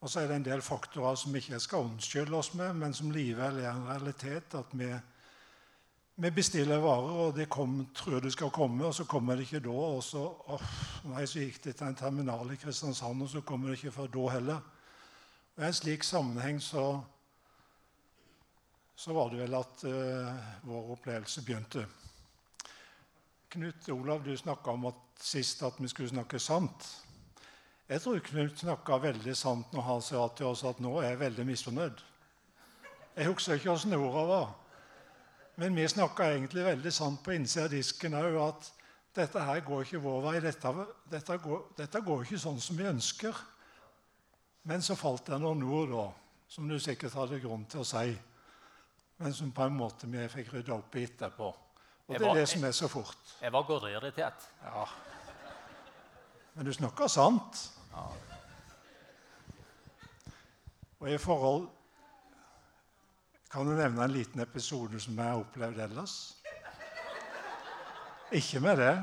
Og 0.00 0.10
så 0.10 0.20
er 0.20 0.30
det 0.30 0.36
en 0.38 0.46
del 0.46 0.62
faktorer 0.62 1.18
som 1.18 1.34
vi 1.34 1.42
ikke 1.42 1.58
skal 1.60 1.88
unnskylde 1.88 2.36
oss 2.38 2.52
med, 2.54 2.76
men 2.78 2.94
som 2.94 3.10
likevel 3.10 3.58
er 3.58 3.72
en 3.72 3.88
realitet. 3.88 4.54
At 4.54 4.70
vi, 4.70 4.92
vi 6.22 6.30
bestiller 6.30 6.78
varer, 6.84 7.18
og 7.26 7.34
det 7.36 7.48
kom, 7.50 7.80
tror 7.96 8.22
det 8.22 8.32
skal 8.32 8.54
komme, 8.54 8.86
og 8.86 8.94
så 8.94 9.04
kommer 9.04 9.36
det 9.36 9.48
ikke 9.48 9.64
da. 9.66 9.74
Og 9.74 10.04
så, 10.06 10.22
oh, 10.22 10.70
nei, 11.10 11.26
så 11.26 11.42
gikk 11.42 11.58
det 11.64 11.74
til 11.76 11.88
en 11.90 11.98
terminal 11.98 12.54
i 12.54 12.60
Kristiansand, 12.60 13.26
og 13.26 13.32
så 13.34 13.42
kommer 13.42 13.72
det 13.72 13.80
ikke 13.80 13.96
før 13.98 14.12
da 14.14 14.30
heller. 14.36 14.64
Og 15.56 15.64
I 15.64 15.66
en 15.66 15.78
slik 15.80 16.06
sammenheng 16.06 16.62
så, 16.62 16.86
så 19.06 19.12
var 19.12 19.28
det 19.30 19.36
vel 19.38 19.54
at 19.54 19.82
uh, 19.86 20.38
vår 20.66 20.88
opplevelse 20.96 21.42
begynte. 21.46 21.84
Knut 23.54 23.88
Olav, 23.94 24.24
du 24.24 24.32
snakka 24.36 24.74
om 24.74 24.88
at 24.90 25.22
sist 25.22 25.62
at 25.62 25.78
vi 25.78 25.86
skulle 25.86 26.10
snakke 26.10 26.40
sant. 26.42 26.88
Jeg 27.86 28.02
tror 28.02 28.18
Knut 28.26 28.58
snakka 28.64 28.98
veldig 29.04 29.36
sant 29.38 29.70
når 29.70 29.86
han 29.86 30.02
sa 30.02 30.26
til 30.34 30.50
oss 30.50 30.64
at 30.66 30.82
nå 30.82 30.96
er 30.98 31.12
jeg 31.12 31.22
veldig 31.22 31.46
misfornøyd. 31.52 32.02
Jeg 33.14 33.30
husker 33.30 33.54
ikke 33.54 33.70
åssen 33.76 33.94
orda 33.94 34.26
var. 34.32 34.52
Men 35.62 35.78
vi 35.78 35.86
snakka 35.94 36.32
egentlig 36.34 36.66
veldig 36.66 36.96
sant 36.98 37.22
på 37.22 37.38
innsida 37.38 37.70
av 37.70 37.78
disken 37.78 38.18
òg 38.18 38.42
at 38.42 38.70
dette 39.22 39.48
her 39.52 39.66
går 39.70 39.86
ikke 39.86 40.02
vår 40.02 40.22
vei. 40.32 40.38
Dette, 40.50 40.78
dette, 41.14 41.42
går, 41.46 41.66
dette, 41.78 42.08
går, 42.10 42.26
ikke 42.26 42.42
sånn 42.42 42.58
som 42.58 42.82
vi 42.82 42.90
ønsker. 42.90 43.38
Men 44.66 44.82
så 44.82 44.98
falt 44.98 45.30
det 45.30 45.38
noen 45.38 45.62
ord 45.62 45.94
da, 45.94 46.08
som 46.50 46.66
du 46.66 46.80
sikkert 46.82 47.14
hadde 47.14 47.38
grunn 47.46 47.70
til 47.70 47.86
å 47.86 47.92
si, 47.94 48.10
men 49.16 49.34
som 49.34 49.52
på 49.52 49.62
en 49.62 49.76
måte 49.76 50.08
vi 50.10 50.28
fikk 50.28 50.52
rydda 50.52 50.74
opp 50.76 50.96
i 50.96 51.04
etterpå. 51.08 51.48
Og 52.06 52.14
det 52.14 52.28
er 52.28 52.40
det 52.40 52.48
som 52.48 52.64
er 52.64 52.74
så 52.76 52.88
fort. 52.88 53.32
Jeg 53.42 53.52
var 53.52 53.64
gårdirritert. 53.66 54.48
Ja. 54.62 54.84
Men 56.54 56.68
du 56.68 56.72
snakker 56.72 57.10
sant. 57.10 57.62
Ja. 57.92 58.06
Og 61.00 61.10
i 61.10 61.18
forhold 61.18 61.68
Kan 63.50 63.66
du 63.66 63.72
nevne 63.72 64.04
en 64.04 64.10
liten 64.10 64.40
episode 64.42 64.98
som 65.00 65.16
jeg 65.16 65.24
har 65.24 65.38
opplevd 65.40 65.78
ellers? 65.80 66.36
Ikke 68.32 68.60
med 68.60 68.76
det. 68.76 68.94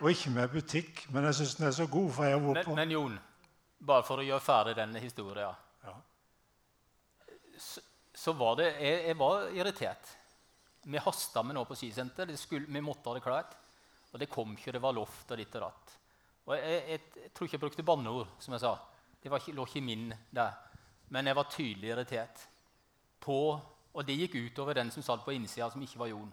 Og 0.00 0.10
ikke 0.10 0.30
med 0.30 0.48
butikk. 0.48 1.02
Men 1.10 1.24
jeg 1.24 1.34
syns 1.34 1.54
den 1.58 1.66
er 1.66 1.70
så 1.70 1.86
god. 1.86 2.12
for 2.12 2.24
jeg 2.24 2.40
men, 2.40 2.64
på... 2.64 2.74
men 2.74 2.90
Jon, 2.90 3.18
bare 3.86 4.06
for 4.06 4.22
å 4.22 4.24
gjøre 4.24 4.40
ferdig 4.40 4.76
denne 4.78 5.02
historien. 5.02 5.65
Så, 8.26 8.34
var 8.34 8.56
det 8.58 8.72
jeg, 8.74 9.02
jeg 9.10 9.18
var 9.20 9.46
irritert. 9.54 10.10
Vi 10.86 11.02
hasta 11.02 11.42
med 11.46 11.56
noe 11.56 11.66
på 11.66 11.76
skisenter. 11.78 12.30
vi 12.30 12.82
måtte 12.82 13.08
ha 13.10 13.14
det 13.14 13.22
klart. 13.22 13.54
Og 14.12 14.20
det 14.20 14.30
kom 14.30 14.54
ikke, 14.54 14.72
det 14.72 14.82
var 14.82 14.94
lovt 14.96 15.30
og 15.30 15.38
ditt 15.38 15.54
og 15.58 15.66
datt. 15.66 15.94
Og 16.46 16.54
jeg, 16.54 16.82
jeg, 16.90 17.00
jeg, 17.22 17.30
tror 17.34 17.46
ikke 17.46 17.56
jeg 17.56 17.64
brukte 17.64 17.86
banneord, 17.86 18.28
som 18.38 18.54
jeg 18.54 18.62
sa. 18.62 18.76
Det 19.20 19.30
ikke, 19.30 19.54
lå 19.54 19.66
ikke 19.66 19.82
min 19.82 20.12
der. 20.30 20.54
Men 21.10 21.26
jeg 21.26 21.36
var 21.36 21.50
tydelig 21.50 21.90
irritert. 21.90 22.46
På, 23.20 23.38
og 23.92 24.06
det 24.06 24.16
gikk 24.16 24.38
utover 24.38 24.78
den 24.78 24.90
som 24.94 25.02
satt 25.02 25.24
på 25.24 25.34
innsida, 25.34 25.68
som 25.70 25.82
ikke 25.82 26.00
var 26.00 26.12
Jon. 26.12 26.32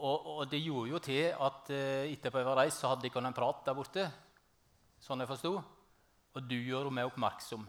Og, 0.00 0.26
og, 0.36 0.44
det 0.50 0.62
gjorde 0.62 0.90
jo 0.90 1.02
til 1.04 1.26
at 1.34 1.70
eh, 1.74 2.12
etterpå 2.14 2.40
jeg 2.40 2.48
var 2.48 2.62
reist, 2.62 2.80
så 2.80 2.90
hadde 2.90 3.04
de 3.04 3.10
ikke 3.10 3.22
en 3.22 3.36
prat 3.36 3.66
der 3.66 3.76
borte. 3.76 4.06
Sånn 5.02 5.22
jeg 5.22 5.30
forsto. 5.30 5.56
Og 6.30 6.48
du 6.48 6.56
gjør 6.56 6.90
meg 6.94 7.10
oppmerksom 7.10 7.66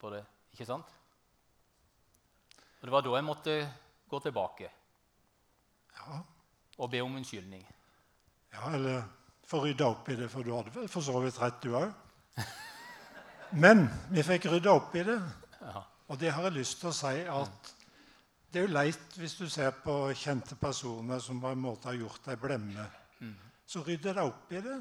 på 0.00 0.12
det. 0.14 0.24
Ikke 0.54 0.66
sant? 0.68 0.99
Og 2.80 2.88
det 2.88 2.92
var 2.94 3.04
da 3.04 3.16
jeg 3.16 3.26
måtte 3.26 3.54
gå 4.10 4.20
tilbake 4.24 4.68
ja. 5.98 6.20
og 6.78 6.90
be 6.90 7.02
om 7.04 7.18
unnskyldning. 7.20 7.64
Ja, 8.54 8.70
eller 8.74 9.02
få 9.46 9.60
rydda 9.64 9.90
opp 9.92 10.08
i 10.08 10.16
det, 10.16 10.30
for 10.32 10.46
du 10.46 10.54
hadde 10.54 10.72
vel 10.74 10.88
for 10.88 11.04
så 11.04 11.20
vidt 11.20 11.38
rett, 11.42 11.60
du 11.62 11.76
òg. 11.76 11.90
Men 13.62 13.84
vi 14.10 14.24
fikk 14.24 14.48
rydda 14.50 14.72
opp 14.72 14.96
i 14.96 15.04
det. 15.06 15.18
Ja. 15.60 15.84
Og 16.10 16.18
det 16.18 16.32
har 16.34 16.48
jeg 16.48 16.56
lyst 16.56 16.80
til 16.80 16.90
å 16.90 16.96
si 16.96 17.20
at 17.28 17.74
det 18.50 18.58
er 18.58 18.66
jo 18.66 18.74
leit 18.74 19.18
hvis 19.18 19.36
du 19.38 19.44
ser 19.50 19.76
på 19.84 19.94
kjente 20.18 20.56
personer 20.58 21.20
som 21.22 21.38
på 21.42 21.52
en 21.52 21.62
måte 21.62 21.90
har 21.90 21.98
gjort 22.00 22.30
ei 22.32 22.38
blemme. 22.40 22.86
Mm. 23.20 23.36
Så 23.66 23.84
rydder 23.86 24.16
de 24.16 24.24
opp 24.26 24.54
i 24.56 24.62
det. 24.64 24.78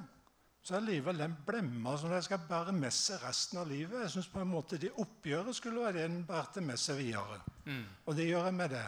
Så 0.70 0.76
er 0.78 0.84
livet 0.86 1.18
den 1.18 1.34
blemma 1.48 1.96
som 1.98 2.12
de 2.14 2.20
skal 2.22 2.44
bære 2.46 2.76
med 2.78 2.94
seg 2.94 3.24
resten 3.26 3.58
av 3.58 3.72
livet. 3.72 4.04
Jeg 4.04 4.12
synes 4.14 4.28
på 4.30 4.44
en 4.44 4.52
måte 4.52 4.78
Det 4.78 4.92
oppgjøret 5.02 5.56
skulle 5.58 5.82
være 5.82 5.96
det 5.98 6.04
en 6.06 6.26
bærte 6.28 6.62
med 6.62 6.78
seg 6.78 7.00
videre. 7.00 7.40
Mm. 7.66 7.88
Og 8.06 8.16
det 8.16 8.28
gjør 8.28 8.46
jeg 8.46 8.54
med 8.54 8.70
det 8.76 8.84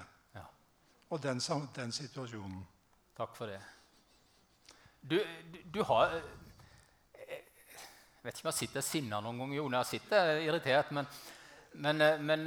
og 1.11 1.19
den, 1.19 1.41
den, 1.75 1.91
situasjonen. 1.91 2.61
Takk 3.17 3.35
for 3.35 3.45
det. 3.51 3.59
Du, 5.01 5.17
du, 5.53 5.57
du 5.73 5.83
har 5.83 6.13
Jeg 6.13 6.21
vet 8.23 8.37
ikke 8.37 8.45
om 8.45 8.51
jeg 8.51 8.59
sitter 8.59 8.81
sinna 8.85 9.19
noen 9.19 9.39
gang, 9.41 9.55
Jon. 9.57 9.73
Jeg 9.79 9.85
sitter 9.89 10.43
irritert, 10.45 10.91
men, 10.93 11.05
men, 11.81 11.97
men, 12.21 12.39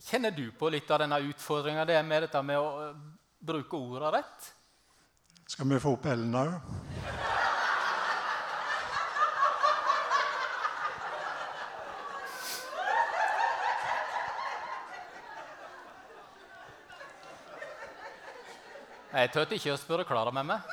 kjenner 0.00 0.32
du 0.32 0.46
på 0.56 0.70
litt 0.72 0.90
av 0.90 0.98
denne 1.04 1.20
utfordringa 1.28 1.84
det 1.84 2.00
med 2.08 2.22
dette 2.24 2.42
med 2.42 2.58
å 2.58 2.94
bruke 3.38 3.76
orda 3.76 4.10
rett? 4.16 4.54
Skal 5.44 5.68
vi 5.68 5.84
få 5.84 5.92
opp 5.98 6.06
Ellen 6.08 6.34
òg? 6.40 6.50
Jeg 19.10 19.30
turte 19.34 19.56
ikke 19.58 19.72
å 19.74 19.78
spørre 19.80 20.04
Klara 20.06 20.30
med 20.30 20.46
meg. 20.46 20.66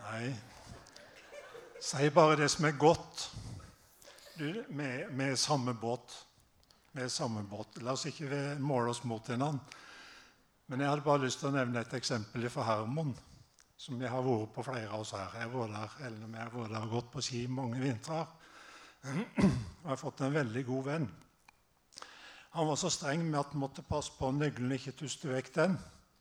Nei. 0.00 0.30
Si 1.84 2.08
bare 2.16 2.38
det 2.40 2.48
som 2.48 2.64
er 2.64 2.78
godt. 2.80 3.26
Du, 4.38 4.48
vi, 4.48 4.88
er 5.26 5.36
samme 5.36 5.76
båt. 5.76 6.16
Vi 6.96 7.04
er 7.04 7.12
samme 7.12 7.44
båt. 7.44 7.82
La 7.84 7.92
oss 7.92 8.06
ikke 8.08 8.56
måle 8.64 8.94
oss 8.94 9.04
mot 9.04 9.28
hverandre. 9.28 9.60
Men 10.72 10.86
jeg 10.86 10.88
hadde 10.88 11.04
bare 11.04 11.26
lyst 11.26 11.42
til 11.42 11.50
å 11.50 11.54
nevne 11.58 11.84
et 11.84 11.96
eksempel 11.98 12.46
fra 12.48 12.64
Hermon, 12.64 13.10
som 13.76 14.00
vi 14.00 14.08
har 14.08 14.24
vært 14.24 14.54
på 14.54 14.64
flere 14.64 14.88
av 14.88 15.02
oss 15.02 15.12
her. 15.18 15.34
Jeg 15.36 15.52
har 15.52 15.72
der, 15.74 15.96
eller 16.06 16.28
vi 16.30 16.40
har 16.40 16.52
vært 16.54 16.76
der 16.78 16.86
og 16.86 16.94
gått 16.94 17.10
på 17.12 17.24
ski 17.26 17.46
mange 17.50 17.82
vintrer. 17.82 18.30
Jeg 19.10 19.88
har 19.88 20.00
fått 20.00 20.20
en 20.24 20.32
veldig 20.32 20.62
god 20.68 20.86
venn. 20.86 21.06
Han 22.50 22.66
var 22.66 22.76
så 22.76 22.90
streng 22.90 23.22
med 23.30 23.38
at 23.40 23.52
han 23.52 23.62
måtte 23.62 23.86
passe 23.86 24.12
på 24.18 24.32
nøkkelen 24.34 24.74
ikke 24.74 24.96
tuste 24.98 25.30
vekk 25.30 25.52
den. 25.54 25.76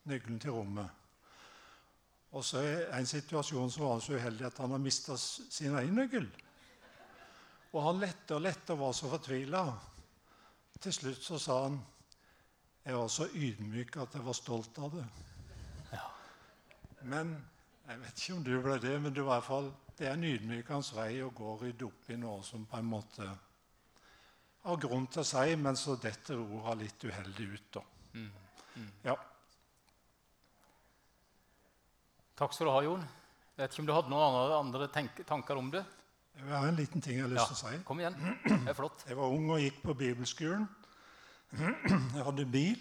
Nøkkelen 0.10 0.40
til 0.42 0.54
rommet. 0.54 0.90
Og 2.38 2.46
så 2.46 2.62
i 2.62 2.74
en 2.94 3.10
situasjon 3.10 3.72
så 3.74 3.82
var 3.82 3.96
han 3.96 4.04
så 4.06 4.14
uheldig 4.14 4.46
at 4.46 4.60
han 4.62 4.76
har 4.76 4.82
mista 4.84 5.18
sin 5.18 5.78
egen 5.80 5.98
nøkkel. 5.98 6.28
Og 7.74 7.82
han 7.86 8.02
lette 8.02 8.38
og 8.38 8.44
lette 8.46 8.76
og 8.76 8.84
var 8.84 8.94
så 8.98 9.10
fortvila. 9.10 9.64
Til 10.80 10.94
slutt 10.94 11.26
så 11.26 11.42
sa 11.42 11.64
han 11.66 11.80
jeg 12.86 12.96
var 12.96 13.10
så 13.12 13.26
ydmyk 13.36 13.98
at 14.02 14.16
jeg 14.16 14.26
var 14.26 14.38
stolt 14.38 14.78
av 14.82 14.94
det. 14.94 15.04
Ja. 15.92 16.06
Men 17.12 17.36
jeg 17.90 18.00
vet 18.02 18.22
ikke 18.22 18.38
om 18.38 18.46
du 18.46 18.54
ble 18.64 18.78
det, 18.82 18.96
men 19.02 19.14
det, 19.14 19.26
var 19.26 19.38
i 19.38 19.42
hvert 19.42 19.50
fall, 19.50 19.70
det 19.98 20.08
er 20.08 20.16
en 20.16 20.26
ydmykende 20.30 20.96
vei 20.96 21.12
å 21.26 21.34
gå 21.36 21.52
og 21.52 21.66
rydde 21.66 21.86
opp 21.90 22.10
i 22.10 22.18
noe 22.18 22.42
som 22.46 22.66
på 22.70 22.80
en 22.80 22.90
måte 22.90 23.28
har 24.68 24.82
grunn 24.84 25.08
til 25.08 25.24
å 25.24 25.28
si, 25.28 25.56
men 25.60 25.78
så 25.80 25.96
detter 26.02 26.40
orda 26.40 26.76
litt 26.82 27.06
uheldig 27.06 27.48
ut. 27.54 27.70
da. 27.78 27.84
Mm. 28.14 28.32
Mm. 28.76 28.90
Ja. 29.06 29.16
Takk 32.40 32.56
skal 32.56 32.70
du 32.70 32.74
ha, 32.74 32.84
Jon. 32.84 33.08
Jeg 33.56 33.64
vet 33.64 33.74
ikke 33.74 33.84
om 33.84 33.88
du 33.90 33.96
hadde 33.96 34.12
noen 34.14 34.28
andre, 34.28 34.60
andre 34.60 35.24
tanker 35.28 35.60
om 35.60 35.72
det? 35.74 35.84
Jeg 36.40 36.54
har 36.54 36.68
en 36.70 36.78
liten 36.78 37.04
ting 37.04 37.18
jeg 37.18 37.26
har 37.26 37.34
lyst 37.34 37.52
til 37.52 37.58
ja. 37.58 37.72
å 37.72 37.74
si. 37.74 37.82
Kom 37.88 38.00
igjen. 38.00 38.16
Det 38.64 38.72
er 38.72 38.78
flott. 38.78 39.04
Jeg 39.10 39.18
var 39.20 39.34
ung 39.36 39.50
og 39.52 39.60
gikk 39.64 39.82
på 39.84 39.96
bibelskolen. 40.00 40.70
Jeg 42.16 42.24
hadde 42.24 42.46
bil. 42.46 42.80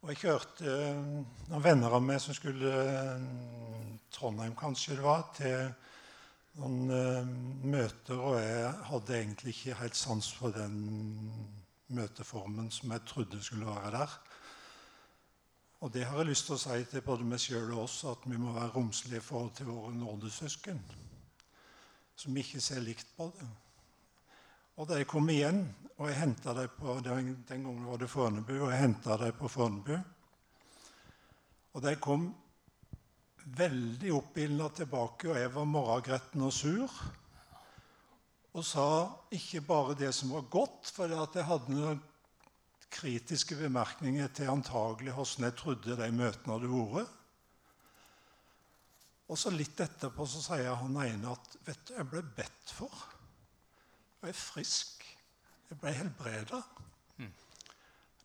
Og 0.00 0.08
jeg 0.08 0.20
kjørte 0.22 0.64
eh, 0.64 1.00
noen 1.50 1.60
venner 1.60 1.92
av 1.92 2.00
meg 2.00 2.22
som 2.24 2.32
skulle 2.32 2.70
eh, 2.72 3.24
Trondheim, 4.16 4.54
kanskje 4.56 4.96
det 4.96 5.04
var, 5.04 5.26
til 5.36 5.66
noen 6.60 6.90
uh, 6.92 7.30
møter, 7.64 8.18
og 8.20 8.36
jeg 8.40 8.72
hadde 8.90 9.16
egentlig 9.16 9.54
ikke 9.54 9.78
helt 9.80 9.96
sans 9.96 10.28
for 10.36 10.52
den 10.54 10.76
møteformen 11.90 12.68
som 12.74 12.92
jeg 12.92 13.06
trodde 13.08 13.40
skulle 13.42 13.66
være 13.66 13.94
der. 13.96 14.18
Og 15.80 15.92
det 15.94 16.04
har 16.04 16.20
jeg 16.20 16.28
lyst 16.28 16.46
til 16.46 16.58
å 16.58 16.60
si 16.60 16.84
til 16.90 17.04
både 17.06 17.24
meg 17.24 17.40
sjøl 17.40 17.72
og 17.72 17.86
oss, 17.86 18.02
at 18.04 18.26
vi 18.28 18.36
må 18.36 18.52
være 18.52 18.74
romslige 18.74 19.22
i 19.22 19.24
forhold 19.24 19.54
til 19.56 19.70
våre 19.70 19.94
nådesøsken, 19.96 20.80
som 22.20 22.36
ikke 22.36 22.60
ser 22.60 22.84
likt 22.84 23.08
på 23.16 23.30
det. 23.38 23.48
Og 24.80 24.92
jeg 24.96 25.08
kom 25.08 25.28
igjen, 25.32 25.64
og 25.96 26.08
jeg 26.08 26.20
henta 26.20 26.54
dem 26.56 26.76
på 26.76 26.98
den, 27.04 27.32
den 27.48 27.64
gangen 27.64 27.88
var 27.88 28.00
det 28.00 28.10
Fornebu, 28.12 28.52
og 28.58 28.70
jeg 28.72 28.80
henta 28.80 29.16
dem 29.20 29.32
på 29.36 29.48
Fornebu 29.48 29.98
Og 31.72 31.84
jeg 31.84 32.00
kom 32.00 32.34
veldig 33.56 34.12
oppildna 34.14 34.68
tilbake, 34.74 35.30
og 35.30 35.38
jeg 35.38 35.50
var 35.54 35.66
morgengretten 35.68 36.44
og 36.46 36.52
sur. 36.54 37.00
Og 38.50 38.66
sa 38.66 38.86
ikke 39.34 39.62
bare 39.66 39.96
det 39.98 40.10
som 40.14 40.32
var 40.34 40.48
godt, 40.50 40.90
for 40.90 41.10
jeg 41.10 41.46
hadde 41.46 41.74
noen 41.76 42.00
kritiske 42.90 43.54
bemerkninger 43.54 44.32
til 44.34 44.50
antagelig 44.50 45.14
hvordan 45.14 45.46
jeg 45.46 45.56
trodde 45.60 45.98
de 46.00 46.10
møtene 46.10 46.56
hadde 46.56 46.70
vært. 46.74 47.16
Og 49.30 49.38
så 49.38 49.52
litt 49.54 49.78
etterpå 49.78 50.26
så 50.26 50.42
sier 50.42 50.74
han 50.74 50.96
ene 51.04 51.30
at 51.30 51.52
vet 51.62 51.84
du, 51.86 51.94
jeg 51.94 52.08
ble 52.10 52.24
bedt 52.34 52.72
for. 52.74 53.04
Jeg 54.20 54.32
er 54.32 54.40
frisk. 54.40 55.04
Jeg 55.70 55.78
ble 55.78 55.92
helbreda. 55.94 56.58
Mm. 57.22 57.30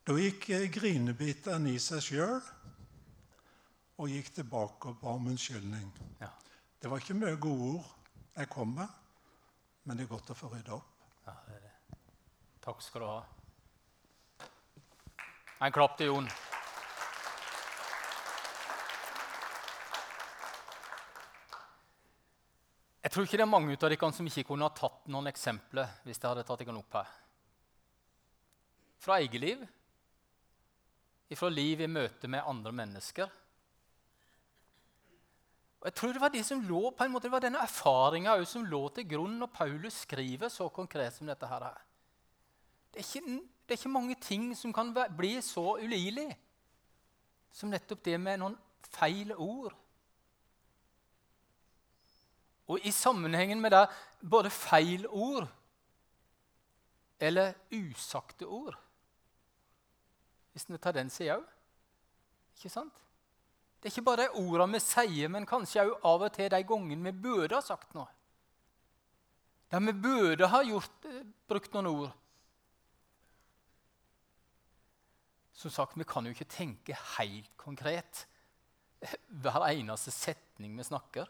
Da 0.02 0.16
gikk 0.18 0.48
grinebiteren 0.74 1.68
i 1.70 1.76
seg 1.82 2.02
sjøl 2.02 2.40
og 3.96 4.10
gikk 4.12 4.32
tilbake 4.40 4.90
og 4.90 4.98
ba 5.00 5.14
om 5.16 5.30
unnskyldning. 5.32 5.88
Ja. 6.20 6.28
Det 6.80 6.90
var 6.90 7.00
ikke 7.00 7.16
mye 7.16 7.36
gode 7.40 7.68
ord 7.78 7.92
jeg 8.36 8.50
kom 8.52 8.74
med, 8.76 8.88
men 9.84 9.96
det 9.96 10.04
er 10.04 10.10
godt 10.12 10.32
å 10.34 10.36
få 10.36 10.50
rydda 10.52 10.76
opp. 10.76 10.92
Ja, 11.26 11.34
Takk 12.66 12.82
skal 12.82 13.02
du 13.02 13.06
ha. 13.06 13.22
En 15.64 15.72
klapp 15.72 15.96
til 15.96 16.10
Jon. 16.10 16.28
Jeg 23.06 23.14
tror 23.14 23.24
ikke 23.24 23.38
det 23.38 23.46
er 23.46 23.48
mange 23.48 23.72
av 23.72 23.86
dere 23.86 24.10
som 24.12 24.26
ikke 24.28 24.44
kunne 24.50 24.66
ha 24.66 24.74
tatt 24.76 25.06
noen 25.14 25.30
eksempler 25.30 26.02
hvis 26.04 26.18
jeg 26.18 26.26
hadde 26.26 26.44
tatt 26.44 26.60
dere 26.60 26.76
opp 26.76 26.98
her. 26.98 27.14
Fra 29.00 29.20
eget 29.22 29.40
liv, 29.40 29.62
fra 31.38 31.48
liv 31.48 31.80
i 31.80 31.88
møte 31.88 32.28
med 32.28 32.44
andre 32.44 32.72
mennesker. 32.74 33.30
Og 35.80 35.88
jeg 35.90 35.94
tror 35.94 36.12
Det 36.12 36.20
var 36.20 36.28
det 36.28 36.44
som 36.46 36.60
lå, 36.60 36.90
på 36.90 37.04
en 37.04 37.12
måte, 37.12 37.28
det 37.28 37.32
var 37.32 37.44
denne 37.44 37.62
erfaringa 37.62 38.44
som 38.44 38.64
lå 38.64 38.88
til 38.88 39.08
grunn 39.08 39.38
når 39.38 39.52
Paulus 39.54 40.02
skriver 40.06 40.48
så 40.48 40.68
konkret 40.68 41.14
som 41.14 41.26
dette. 41.26 41.46
her. 41.46 41.66
Det 42.94 43.02
er, 43.02 43.06
ikke, 43.06 43.40
det 43.68 43.74
er 43.74 43.78
ikke 43.78 43.88
mange 43.88 44.14
ting 44.14 44.56
som 44.56 44.72
kan 44.72 44.94
bli 45.16 45.40
så 45.42 45.76
ulidelig 45.76 46.36
som 47.52 47.70
nettopp 47.70 48.04
det 48.04 48.20
med 48.20 48.40
noen 48.40 48.56
feil 48.92 49.32
ord 49.32 49.74
og 52.66 52.82
i 52.82 52.90
sammenhengen 52.90 53.60
med 53.60 53.70
det 53.70 53.84
både 54.30 54.50
feil 54.50 55.06
ord 55.06 55.46
eller 57.20 57.54
usagte 57.72 58.46
ord. 58.46 58.74
Hvis 60.52 60.66
vi 60.68 60.78
tar 60.78 60.96
den 60.96 61.10
sida 61.10 61.38
òg. 61.38 61.44
Ikke 62.56 62.72
sant? 62.72 63.05
Det 63.80 63.88
er 63.88 63.94
ikke 63.94 64.06
bare 64.08 64.26
de 64.26 64.40
ordene 64.40 64.78
vi 64.78 64.82
sier, 64.82 65.30
men 65.32 65.46
kanskje 65.48 65.84
òg 65.84 66.06
av 66.08 66.26
og 66.26 66.32
til 66.34 66.50
de 66.52 66.62
gangene 66.66 67.10
vi 67.10 67.24
burde 67.26 67.58
ha 67.58 67.64
sagt 67.64 67.94
noe. 67.94 68.08
Der 69.70 69.82
vi 69.82 69.92
burde 69.92 70.48
ha 70.48 70.62
gjort, 70.62 71.04
eh, 71.04 71.26
brukt 71.48 71.74
noen 71.74 71.86
ord. 71.86 72.12
Som 75.52 75.70
sagt, 75.70 75.96
Vi 75.96 76.04
kan 76.04 76.24
jo 76.24 76.30
ikke 76.30 76.44
tenke 76.44 76.94
helt 77.18 77.56
konkret 77.56 78.26
hver 79.28 79.64
eneste 79.68 80.10
setning 80.10 80.76
vi 80.76 80.84
snakker. 80.84 81.26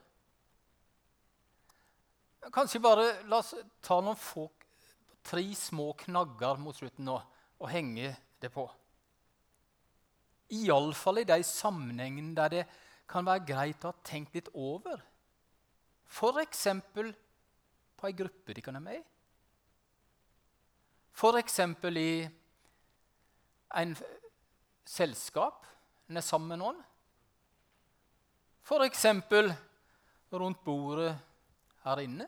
Kanskje 2.53 2.81
bare 2.81 3.23
la 3.27 3.39
oss 3.39 3.55
ta 3.83 4.01
noen 4.01 4.17
få, 4.17 4.51
tre 5.27 5.43
små 5.55 5.93
knagger 5.99 6.59
mot 6.63 6.77
slutten 6.77 7.05
nå 7.09 7.17
og 7.59 7.71
henge 7.71 8.17
det 8.41 8.53
på. 8.53 8.67
Iallfall 10.55 11.23
i 11.23 11.29
de 11.29 11.41
sammenhengene 11.43 12.35
der 12.37 12.53
det 12.53 12.65
kan 13.11 13.27
være 13.27 13.47
greit 13.47 13.85
å 13.85 13.93
ha 13.93 14.07
tenkt 14.07 14.35
litt 14.35 14.49
over. 14.55 15.03
F.eks. 16.07 16.67
på 17.97 18.09
ei 18.09 18.17
gruppe 18.17 18.55
de 18.55 18.63
kan 18.63 18.79
være 18.79 18.85
med 18.85 18.99
i. 18.99 19.05
F.eks. 21.17 21.59
i 21.97 22.11
en 23.81 23.97
selskap 24.87 25.65
en 26.09 26.21
er 26.21 26.23
sammen 26.23 26.55
med 26.55 26.61
noen. 26.63 26.83
F.eks. 28.67 29.07
rundt 30.37 30.65
bordet 30.65 31.15
her 31.87 32.03
inne. 32.03 32.27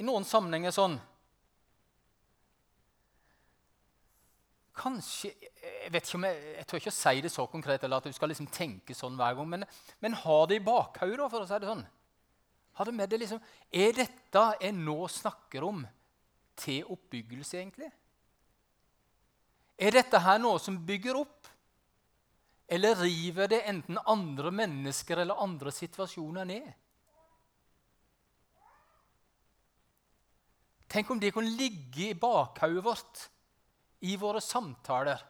I 0.00 0.04
noen 0.04 0.26
sammenhenger 0.26 0.74
sånn 0.74 0.96
Kanskje 4.74 5.30
Jeg 5.30 5.92
vet 5.92 6.06
ikke 6.06 6.18
om 6.18 6.24
jeg, 6.26 6.38
jeg 6.58 6.66
tør 6.66 6.80
ikke 6.80 6.92
å 6.92 6.96
si 6.96 7.20
det 7.24 7.30
så 7.32 7.44
konkret, 7.50 7.84
eller 7.84 8.00
at 8.00 8.08
du 8.08 8.14
skal 8.16 8.30
liksom 8.32 8.48
tenke 8.52 8.96
sånn 8.96 9.18
hver 9.18 9.36
gang, 9.38 9.48
men, 9.50 9.66
men 10.02 10.16
ha 10.24 10.38
det 10.50 10.58
i 10.58 10.64
bakhodet, 10.64 11.28
for 11.30 11.44
å 11.44 11.48
si 11.48 11.58
det 11.60 11.70
sånn. 11.70 11.84
Ha 12.74 12.86
det 12.88 12.94
med 12.96 13.10
det 13.10 13.20
liksom, 13.22 13.42
Er 13.70 13.92
dette 13.94 14.44
jeg 14.60 14.74
nå 14.76 14.96
snakker 15.08 15.66
om, 15.66 15.84
til 16.58 16.86
oppbyggelse, 16.90 17.58
egentlig? 17.58 17.90
Er 19.78 19.94
dette 19.94 20.20
her 20.22 20.38
noe 20.38 20.60
som 20.62 20.78
bygger 20.86 21.18
opp? 21.18 21.50
Eller 22.70 22.96
river 22.96 23.50
det 23.50 23.64
enten 23.68 23.98
andre 24.08 24.52
mennesker 24.54 25.20
eller 25.20 25.42
andre 25.42 25.72
situasjoner 25.74 26.46
ned? 26.48 26.68
Tenk 30.94 31.10
om 31.10 31.20
det 31.20 31.32
kunne 31.34 31.50
ligge 31.58 32.12
i 32.12 32.18
bakhodet 32.18 32.84
vårt 32.86 33.24
i 34.04 34.16
våre 34.20 34.40
samtaler, 34.40 35.22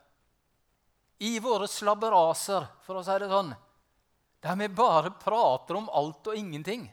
i 1.19 1.39
våre 1.39 1.69
slabberaser, 1.71 2.67
for 2.83 2.99
å 2.99 3.05
si 3.07 3.15
det 3.23 3.29
sånn, 3.31 3.53
der 4.43 4.59
vi 4.59 4.67
bare 4.75 5.13
prater 5.15 5.79
om 5.79 5.87
alt 5.95 6.27
og 6.33 6.35
ingenting. 6.35 6.89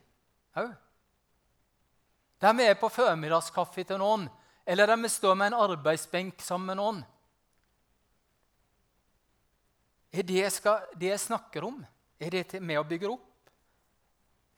Der 2.41 2.53
vi 2.53 2.67
er 2.69 2.77
på 2.77 2.91
førmiddagskaffe 2.93 3.87
til 3.89 3.97
noen, 3.97 4.27
eller 4.61 4.93
der 4.93 5.01
vi 5.01 5.09
står 5.09 5.35
med 5.41 5.51
en 5.51 5.63
arbeidsbenk 5.65 6.45
sammen 6.45 6.69
med 6.69 6.79
noen. 6.83 7.01
Er 10.13 10.27
det 10.27 10.37
jeg, 10.37 10.53
skal, 10.53 10.85
det 10.93 11.15
jeg 11.15 11.25
snakker 11.25 11.65
om, 11.65 11.81
er 12.21 12.37
det 12.37 12.61
med 12.61 12.77
å 12.77 12.85
bygge 12.85 13.09
opp? 13.09 13.25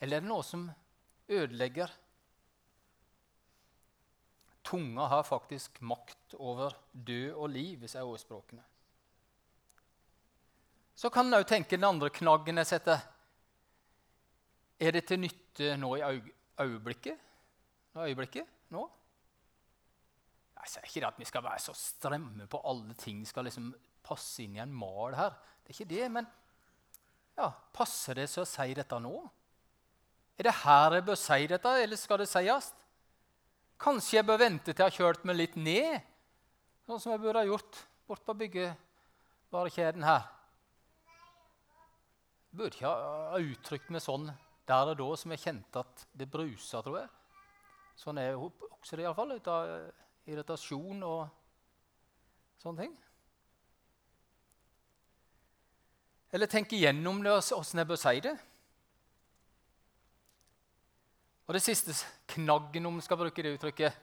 Eller 0.03 0.19
er 0.19 0.25
det 0.25 0.33
noe 0.33 0.43
som 0.43 0.67
ødelegger? 1.31 1.87
Tunga 4.73 5.05
har 5.05 5.23
faktisk 5.23 5.75
makt 5.85 6.33
over 6.41 6.73
død 6.91 7.35
og 7.35 7.51
liv, 7.53 7.83
sier 7.85 8.07
ordspråkene. 8.09 8.63
Så 10.97 11.11
kan 11.13 11.29
en 11.29 11.37
òg 11.37 11.45
tenke 11.45 11.77
den 11.77 11.85
andre 11.85 12.09
knaggen 12.09 12.57
jeg 12.57 12.71
setter. 12.71 13.03
Er 14.81 14.97
det 14.97 15.03
til 15.11 15.21
nytte 15.21 15.75
nå 15.77 15.93
i 15.99 16.03
øyeblikket? 16.65 17.21
Nå 17.93 18.09
øyeblikket? 18.09 18.49
Nå? 18.73 18.87
Jeg 20.57 20.73
sier 20.73 20.89
ikke 20.89 21.07
at 21.11 21.21
vi 21.21 21.29
skal 21.29 21.45
være 21.45 21.61
så 21.69 21.77
stremme 21.77 22.49
på 22.49 22.65
alle 22.65 22.97
ting 22.97 23.21
skal 23.29 23.45
liksom 23.45 23.69
passe 24.01 24.41
inn 24.41 24.57
i 24.57 24.65
en 24.65 24.73
mal 24.73 25.13
her. 25.13 25.37
Det 25.61 25.69
er 25.69 25.77
ikke 25.77 25.91
det, 25.95 26.11
men 26.17 26.33
ja, 27.37 27.51
passer 27.77 28.17
det 28.17 28.31
seg 28.31 28.41
å 28.41 28.49
si 28.49 28.73
dette 28.73 29.05
nå? 29.05 29.19
Er 30.33 30.49
det 30.49 30.61
her 30.65 30.97
jeg 30.97 31.11
bør 31.13 31.27
si 31.29 31.43
dette, 31.53 31.81
eller 31.85 32.07
skal 32.09 32.25
det 32.25 32.33
sies? 32.33 32.73
Kanskje 33.83 34.21
jeg 34.21 34.27
bør 34.27 34.39
vente 34.39 34.71
til 34.71 34.79
jeg 34.79 34.85
har 34.85 34.95
kjørt 34.95 35.25
meg 35.27 35.35
litt 35.35 35.55
ned, 35.59 35.99
sånn 36.87 37.01
som 37.03 37.11
jeg 37.11 37.19
burde 37.19 37.41
ha 37.41 37.49
gjort 37.49 37.79
bort 38.07 38.23
på 38.23 38.35
byggevarekjeden 38.39 40.05
her. 40.07 40.29
Jeg 42.47 42.59
burde 42.61 42.77
ikke 42.77 42.93
ha 42.93 43.41
uttrykt 43.41 43.91
meg 43.91 44.03
sånn 44.05 44.29
der 44.69 44.93
og 44.93 44.99
da 45.01 45.09
som 45.19 45.33
jeg 45.35 45.43
kjente 45.43 45.83
at 45.83 46.05
det 46.15 46.29
brusa, 46.31 46.79
tror 46.85 47.01
jeg. 47.01 47.11
Sånn 47.99 48.21
er 48.21 48.31
jo 48.31 48.53
også 48.69 48.95
det 48.95 49.03
iallfall, 49.03 49.35
ut 49.35 49.51
av 49.51 49.73
irritasjon 50.31 51.03
og 51.03 51.19
sånne 52.63 52.85
ting. 52.85 52.95
Eller 56.33 56.49
tenke 56.49 56.79
igjennom 56.79 57.19
det, 57.21 57.35
åssen 57.35 57.83
jeg 57.83 57.91
bør 57.91 57.99
si 57.99 58.15
det. 58.23 58.37
Og 61.47 61.55
det 61.57 61.63
siste 61.63 61.95
knaggen, 62.33 62.85
om 62.87 62.99
vi 62.99 63.05
skal 63.05 63.19
bruke 63.19 63.43
det 63.43 63.55
uttrykket, 63.57 63.95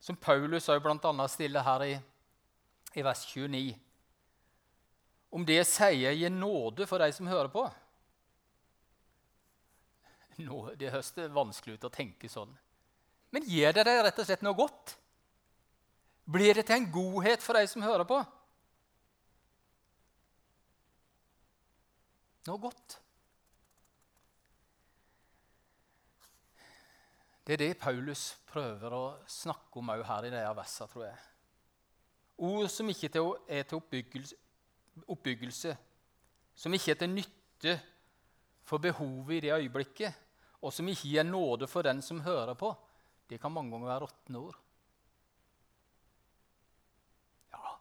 som 0.00 0.16
Paulus 0.16 0.66
bl.a. 0.66 1.28
stiller 1.28 1.66
her 1.66 1.84
i, 1.84 1.92
i 2.94 3.02
vers 3.02 3.24
29 3.26 3.74
Om 5.34 5.44
det 5.46 5.58
sier 5.66 6.14
gir 6.14 6.30
nåde 6.30 6.86
for 6.86 7.02
de 7.02 7.10
som 7.12 7.26
hører 7.26 7.50
på 7.50 7.64
Nå, 10.38 10.70
Det 10.78 10.92
høres 10.94 11.10
vanskelig 11.34 11.74
ut 11.78 11.88
å 11.88 11.90
tenke 11.90 12.30
sånn. 12.30 12.52
Men 13.34 13.42
gir 13.42 13.74
det 13.74 13.82
deg 13.88 14.04
rett 14.06 14.20
og 14.22 14.28
slett 14.28 14.44
noe 14.46 14.54
godt? 14.54 14.94
Blir 16.30 16.54
det 16.54 16.68
til 16.68 16.76
en 16.78 16.90
godhet 16.94 17.42
for 17.42 17.58
de 17.58 17.66
som 17.66 17.82
hører 17.82 18.06
på? 18.06 18.20
Noe 22.46 22.62
godt. 22.62 23.00
Det 27.48 27.54
er 27.56 27.62
det 27.62 27.78
Paulus 27.80 28.34
prøver 28.44 28.92
å 28.92 29.04
snakke 29.24 29.80
om 29.80 29.88
òg 29.94 30.02
her 30.04 30.26
i 30.28 30.32
disse 30.34 30.50
versene, 30.58 30.88
tror 30.92 31.04
jeg. 31.06 31.20
Ord 32.44 32.68
som 32.68 32.92
ikke 32.92 33.08
er 33.08 33.62
til 33.64 33.78
oppbyggelse, 33.78 34.36
oppbyggelse, 35.14 35.72
som 36.52 36.76
ikke 36.76 36.92
er 36.92 37.00
til 37.00 37.10
nytte 37.14 37.74
for 38.68 38.84
behovet 38.84 39.38
i 39.38 39.40
det 39.46 39.56
øyeblikket, 39.56 40.20
og 40.60 40.76
som 40.76 40.92
ikke 40.92 41.08
gir 41.08 41.24
nåde 41.24 41.72
for 41.72 41.88
den 41.88 42.04
som 42.04 42.20
hører 42.20 42.52
på, 42.52 42.74
det 43.32 43.40
kan 43.40 43.56
mange 43.56 43.72
ganger 43.72 43.94
være 43.94 44.04
råtne 44.04 44.44
ord. 44.44 44.62
Ja, 47.56 47.76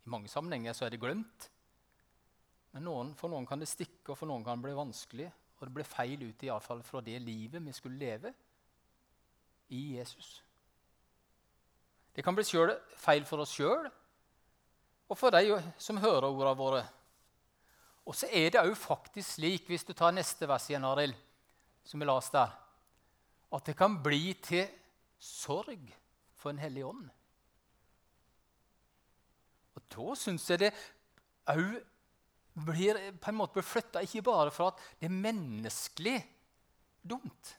i 0.00 0.16
mange 0.16 0.32
sammenhenger 0.32 0.72
så 0.72 0.88
er 0.88 0.96
det 0.96 1.04
glemt. 1.04 1.50
Men 2.72 2.88
noen, 2.88 3.16
for 3.20 3.28
noen 3.28 3.44
kan 3.44 3.60
det 3.60 3.68
stikke, 3.68 4.14
og 4.14 4.16
for 4.16 4.32
noen 4.32 4.48
kan 4.48 4.56
det 4.56 4.70
bli 4.70 4.80
vanskelig. 4.80 5.32
Og 5.58 5.66
det 5.68 5.74
blir 5.76 5.96
feil 5.98 6.22
ut 6.24 6.46
i 6.46 6.56
fall 6.64 6.80
fra 6.80 7.04
det 7.04 7.20
livet 7.20 7.60
vi 7.60 7.76
skulle 7.76 8.00
leve 8.00 8.32
i 9.70 9.96
Jesus. 9.96 10.42
Det 12.14 12.24
kan 12.26 12.34
bli 12.34 12.44
feil 12.98 13.24
for 13.24 13.42
oss 13.42 13.54
sjøl 13.54 13.86
og 15.10 15.18
for 15.18 15.34
de 15.34 15.58
som 15.78 15.98
hører 15.98 16.28
ordene 16.28 16.56
våre. 16.58 16.82
Og 18.06 18.16
så 18.16 18.28
er 18.32 18.50
det 18.50 18.62
òg 18.62 18.74
faktisk 18.78 19.36
slik, 19.36 19.66
hvis 19.68 19.86
du 19.86 19.92
tar 19.94 20.14
neste 20.14 20.48
vers 20.48 20.68
igjen, 20.70 20.86
Arild, 20.86 21.14
som 21.84 22.00
vi 22.00 22.06
las 22.06 22.30
der, 22.30 22.50
at 23.50 23.66
det 23.66 23.76
kan 23.78 23.98
bli 24.02 24.34
til 24.42 24.66
sorg 25.18 25.90
for 26.38 26.52
en 26.52 26.62
hellig 26.62 26.86
ånd. 26.86 27.06
Og 29.76 29.86
Da 29.90 30.14
syns 30.18 30.48
jeg 30.50 30.62
det 30.64 30.74
òg 31.50 31.80
blir 32.66 32.98
på 33.22 33.30
en 33.30 33.38
måte 33.38 33.62
flytta 33.62 34.02
ikke 34.04 34.24
bare 34.26 34.52
fra 34.54 34.70
at 34.70 34.82
det 35.00 35.08
er 35.08 35.22
menneskelig 35.22 36.18
dumt, 37.02 37.54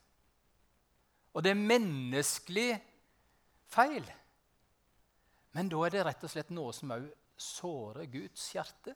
og 1.32 1.44
det 1.44 1.54
er 1.54 1.60
menneskelig 1.60 2.70
feil, 3.72 4.06
men 5.56 5.72
da 5.72 5.86
er 5.86 5.94
det 5.94 6.04
rett 6.08 6.26
og 6.28 6.32
slett 6.32 6.52
noe 6.56 6.74
som 6.76 6.94
òg 6.96 7.08
sårer 7.42 8.08
Guds 8.12 8.44
hjerte. 8.54 8.94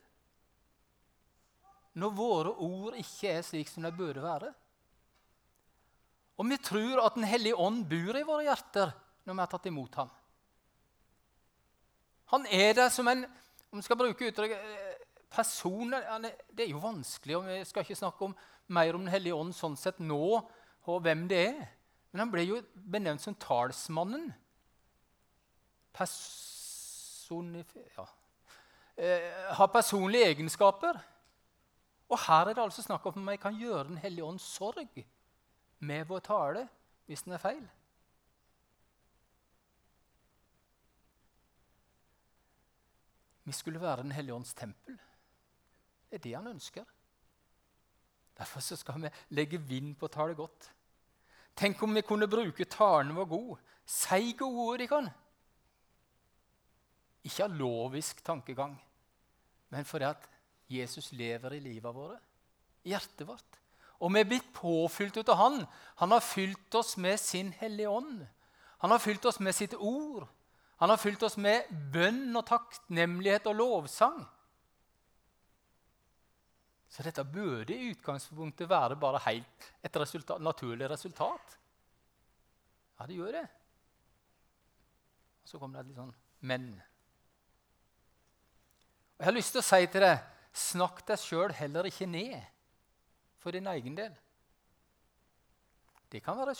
Når 1.95 2.13
våre 2.15 2.51
ord 2.63 2.97
ikke 2.99 3.31
er 3.31 3.43
slik 3.47 3.71
som 3.71 3.85
de 3.85 3.91
burde 3.95 4.23
være. 4.23 4.51
Og 6.35 6.47
vi 6.51 6.57
tror 6.59 6.99
at 7.05 7.15
Den 7.15 7.23
hellige 7.23 7.55
ånd 7.55 7.85
bor 7.87 8.17
i 8.19 8.27
våre 8.27 8.43
hjerter 8.43 8.91
når 9.25 9.33
vi 9.33 9.41
har 9.41 9.51
tatt 9.51 9.67
imot 9.71 9.95
ham. 9.95 10.11
Han 12.33 12.45
er 12.51 12.73
der 12.75 12.91
som 12.91 13.07
en 13.07 13.23
om 13.71 13.79
vi 13.79 13.83
skal 13.83 13.97
bruke 13.99 14.27
uttrykket, 14.29 14.57
eh, 14.57 15.07
person 15.29 15.91
Det 15.91 16.63
er 16.63 16.69
jo 16.69 16.79
vanskelig, 16.79 17.35
og 17.35 17.45
vi 17.45 17.65
skal 17.65 17.83
ikke 17.83 17.95
snakke 17.95 18.23
om, 18.23 18.35
mer 18.67 18.95
om 18.95 19.01
Den 19.01 19.11
hellige 19.11 19.35
ånd 19.35 19.53
sånn 19.53 19.75
sett 19.75 19.99
nå, 19.99 20.47
og 20.87 21.01
hvem 21.01 21.27
det 21.27 21.47
er. 21.47 21.74
Men 22.15 22.21
han 22.23 22.29
ble 22.31 22.45
jo 22.47 22.57
benevnt 22.87 23.19
som 23.19 23.35
talsmannen. 23.35 24.29
Personif 25.91 27.73
ja. 27.75 28.05
eh, 28.95 29.49
har 29.57 29.67
personlige 29.67 30.29
egenskaper. 30.29 30.95
Og 32.07 32.21
her 32.23 32.45
er 32.45 32.55
det 32.55 32.63
altså 32.63 32.85
snakk 32.85 33.03
om 33.11 33.19
at 33.19 33.33
vi 33.33 33.41
kan 33.43 33.57
gjøre 33.59 33.89
Den 33.89 33.99
hellige 33.99 34.23
ånds 34.23 34.45
sorg 34.47 35.03
med 35.83 36.05
vår 36.07 36.23
tale 36.23 36.61
hvis 37.05 37.25
den 37.27 37.35
er 37.35 37.43
feil. 37.43 37.67
Vi 43.43 43.51
skulle 43.59 43.81
være 43.83 44.07
Den 44.07 44.15
hellige 44.15 44.39
ånds 44.39 44.53
tempel. 44.53 44.95
Det 46.07 46.21
er 46.21 46.23
det 46.29 46.35
han 46.39 46.47
ønsker. 46.47 46.87
Derfor 48.39 48.63
skal 48.63 49.01
vi 49.03 49.13
legge 49.35 49.59
vind 49.59 49.97
på 49.99 50.07
å 50.07 50.15
tale 50.15 50.39
godt. 50.39 50.71
Tenk 51.55 51.81
om 51.83 51.95
vi 51.95 52.03
kunne 52.03 52.27
bruke 52.27 52.67
talen 52.67 53.15
vår 53.15 53.27
god. 53.31 53.57
Si 53.85 54.33
gode 54.37 54.65
ord, 54.65 54.79
de 54.81 54.87
kan. 54.91 55.09
Ikke 57.25 57.47
av 57.47 57.55
lovisk 57.57 58.21
tankegang, 58.25 58.75
men 59.73 59.85
fordi 59.87 60.05
at 60.05 60.27
Jesus 60.69 61.11
lever 61.13 61.55
i 61.55 61.63
livet 61.63 61.95
vårt, 61.95 62.21
i 62.85 62.93
hjertet 62.93 63.25
vårt. 63.27 63.59
Og 64.03 64.11
vi 64.13 64.21
er 64.21 64.29
blitt 64.29 64.47
påfylt 64.53 65.17
ut 65.17 65.29
av 65.31 65.39
Han. 65.39 65.61
Han 66.01 66.11
har 66.11 66.21
fylt 66.21 66.75
oss 66.75 66.97
med 66.97 67.17
sin 67.19 67.53
Hellige 67.57 67.89
Ånd. 67.89 68.25
Han 68.83 68.91
har 68.91 68.99
fylt 68.99 69.25
oss 69.25 69.39
med 69.39 69.55
sitt 69.55 69.73
ord. 69.73 70.27
Han 70.77 70.91
har 70.91 70.99
fylt 70.99 71.23
oss 71.23 71.37
med 71.37 71.69
bønn 71.93 72.35
og 72.35 72.45
takknemlighet 72.45 73.47
og 73.47 73.55
lovsang. 73.55 74.19
Så 76.89 77.03
dette 77.03 77.25
burde 77.27 77.75
i 77.75 77.91
utgangspunktet 77.91 78.69
være 78.69 78.97
bare 78.99 79.21
helt 79.25 79.69
et 79.83 79.97
resultat, 79.99 80.41
naturlig 80.41 80.89
resultat. 80.89 81.57
Ja, 82.99 83.07
det 83.07 83.17
gjør 83.17 83.31
det. 83.35 83.45
Og 85.43 85.49
så 85.49 85.59
kommer 85.59 85.79
det 85.79 85.85
et 85.85 85.91
litt 85.91 85.99
sånn 85.99 86.13
men. 86.45 86.69
Og 89.15 89.23
Jeg 89.23 89.29
har 89.29 89.35
lyst 89.35 89.55
til 89.55 89.63
å 89.63 89.65
si 89.65 89.87
til 89.91 90.05
deg 90.05 90.31
snakk 90.55 91.01
deg 91.07 91.19
sjøl 91.19 91.53
heller 91.55 91.87
ikke 91.89 92.07
ned 92.07 92.37
for 93.43 93.55
din 93.55 93.67
egen 93.67 93.97
del. 93.97 94.13
Det 96.11 96.21
kan 96.23 96.37
være, 96.39 96.55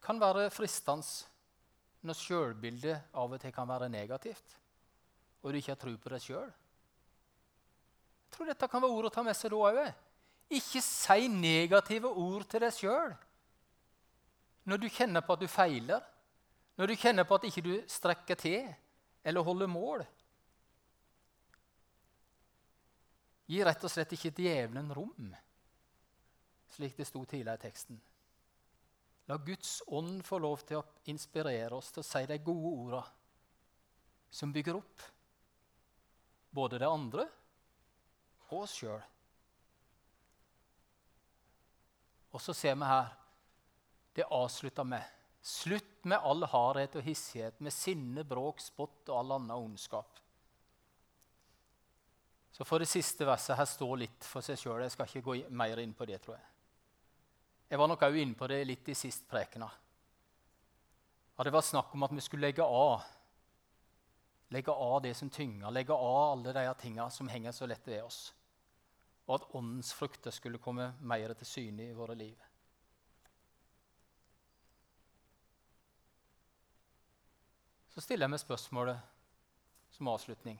kan 0.00 0.20
være 0.20 0.48
fristende 0.54 1.04
når 2.06 2.18
sjølbildet 2.20 3.16
av 3.18 3.34
og 3.34 3.42
til 3.42 3.52
kan 3.52 3.68
være 3.68 3.90
negativt, 3.90 4.54
og 5.42 5.52
du 5.52 5.58
ikke 5.58 5.74
har 5.74 5.80
tro 5.80 5.92
på 6.00 6.12
deg 6.12 6.22
sjøl. 6.22 6.48
Tror 8.36 8.50
dette 8.52 8.68
kan 8.68 8.82
være 8.84 8.92
ord 8.92 9.08
å 9.08 9.12
ta 9.14 9.24
med 9.24 9.36
seg 9.36 9.52
da 9.54 9.60
òg. 9.70 9.78
Ikke 10.52 10.82
si 10.84 11.28
negative 11.32 12.10
ord 12.12 12.44
til 12.50 12.62
deg 12.62 12.74
sjøl 12.76 13.14
når 14.66 14.80
du 14.82 14.88
kjenner 14.90 15.22
på 15.22 15.34
at 15.36 15.42
du 15.44 15.46
feiler, 15.46 16.02
når 16.74 16.90
du 16.90 16.98
kjenner 16.98 17.26
på 17.26 17.36
at 17.38 17.44
ikke 17.46 17.62
du 17.62 17.74
strekker 17.86 18.38
til 18.40 18.64
eller 19.26 19.46
holder 19.46 19.70
mål. 19.70 20.02
Gi 23.46 23.62
rett 23.62 23.86
og 23.86 23.92
slett 23.92 24.16
ikke 24.16 24.34
djevelen 24.34 24.90
rom, 24.94 25.30
slik 26.74 26.98
det 26.98 27.06
sto 27.06 27.22
tidligere 27.22 27.60
i 27.60 27.62
teksten. 27.62 28.00
La 29.30 29.38
Guds 29.42 29.78
ånd 29.86 30.18
få 30.26 30.42
lov 30.42 30.66
til 30.66 30.80
å 30.80 30.86
inspirere 31.10 31.78
oss 31.78 31.92
til 31.94 32.02
å 32.02 32.06
si 32.06 32.26
de 32.26 32.42
gode 32.42 32.74
orda 32.74 33.02
som 34.34 34.52
bygger 34.54 34.78
opp 34.78 35.06
både 36.54 36.82
det 36.82 36.90
andre 36.90 37.26
og 38.50 38.64
oss 38.64 38.76
sjøl. 38.78 39.02
Og 42.36 42.42
så 42.42 42.54
ser 42.56 42.76
vi 42.76 42.88
her 42.88 43.12
det 44.16 44.26
avslutter 44.32 44.84
med 44.88 45.12
Slutt 45.46 46.02
med 46.10 46.18
all 46.26 46.42
hardhet 46.50 46.96
og 46.98 47.04
hissighet, 47.06 47.60
med 47.62 47.70
sinne, 47.70 48.24
bråk, 48.26 48.58
spott 48.58 49.12
og 49.12 49.18
all 49.20 49.36
annen 49.36 49.52
ondskap. 49.54 50.18
Så 52.50 52.66
for 52.66 52.82
det 52.82 52.88
siste 52.90 53.22
verset 53.28 53.54
her 53.54 53.68
står 53.70 54.00
litt 54.00 54.26
for 54.26 54.42
seg 54.42 54.58
sjøl. 54.58 54.82
Jeg 54.82 54.96
skal 54.96 55.06
ikke 55.06 55.22
gå 55.22 55.36
mer 55.54 55.78
inn 55.78 55.94
på 55.94 56.08
det, 56.10 56.18
tror 56.24 56.34
jeg. 56.34 56.48
Jeg 57.70 57.78
var 57.78 57.90
nok 57.92 58.02
òg 58.08 58.18
inne 58.18 58.34
på 58.34 58.48
det 58.50 58.58
litt 58.66 58.90
i 58.90 58.98
sist 58.98 59.28
prekena. 59.30 59.68
det 61.44 61.52
var 61.52 61.62
snakk 61.62 61.94
om 61.94 62.02
at 62.02 62.16
vi 62.16 62.26
skulle 62.26 62.48
legge 62.48 62.66
av 62.66 63.04
legge 64.48 64.70
av 64.70 65.02
det 65.02 65.14
som 65.14 65.30
tynger, 65.30 65.70
legge 65.70 65.92
av 65.92 66.32
alle 66.32 66.52
de 66.52 66.74
tingene 66.80 67.10
som 67.10 67.28
henger 67.28 67.52
så 67.52 67.66
lett 67.66 67.86
ved 67.86 68.02
oss. 68.02 68.32
Og 69.26 69.34
at 69.34 69.48
åndens 69.58 69.92
frukter 69.94 70.30
skulle 70.30 70.62
komme 70.62 70.92
mer 71.00 71.34
til 71.34 71.46
syne 71.46 71.88
i 71.88 71.96
våre 71.96 72.14
liv. 72.14 72.36
Så 77.90 78.04
stiller 78.04 78.26
jeg 78.26 78.34
meg 78.34 78.42
spørsmålet 78.42 78.98
som 79.96 80.08
avslutning. 80.12 80.58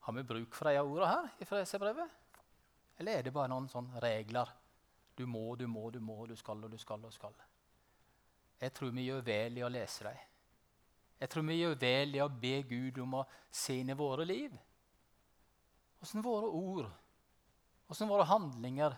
Har 0.00 0.16
vi 0.16 0.22
bruk 0.24 0.54
for 0.56 0.70
disse 0.70 0.82
ordene 0.82 1.10
her 1.10 1.28
i 1.38 1.44
Freserbrevet? 1.44 2.16
Eller 2.98 3.18
er 3.18 3.26
det 3.26 3.34
bare 3.36 3.50
noen 3.52 3.68
sånne 3.68 4.00
regler 4.00 4.48
du 5.16 5.26
må, 5.28 5.54
du 5.56 5.66
må, 5.68 5.90
du 5.90 6.00
må, 6.00 6.24
du 6.26 6.36
skal 6.36 6.64
og 6.64 6.72
du 6.72 6.78
skal 6.80 7.04
og 7.04 7.12
skal. 7.12 7.36
Jeg 8.60 8.72
tror 8.72 8.92
vi 8.96 9.06
gjør 9.06 9.22
vel 9.24 9.58
i 9.60 9.64
å 9.64 9.68
lese 9.72 10.06
dem. 10.06 10.26
Jeg 11.20 11.28
tror 11.28 11.44
vi 11.44 11.58
gjør 11.58 11.76
vel 11.80 12.16
i 12.16 12.22
å 12.24 12.30
be 12.32 12.54
Gud 12.68 12.98
om 13.04 13.18
å 13.20 13.26
se 13.52 13.76
inn 13.76 13.92
i 13.92 13.96
våre 13.96 14.24
liv. 14.24 14.54
Åssen 16.00 16.24
våre 16.24 16.48
ord, 16.48 16.88
åssen 17.90 18.08
våre 18.08 18.26
handlinger 18.30 18.96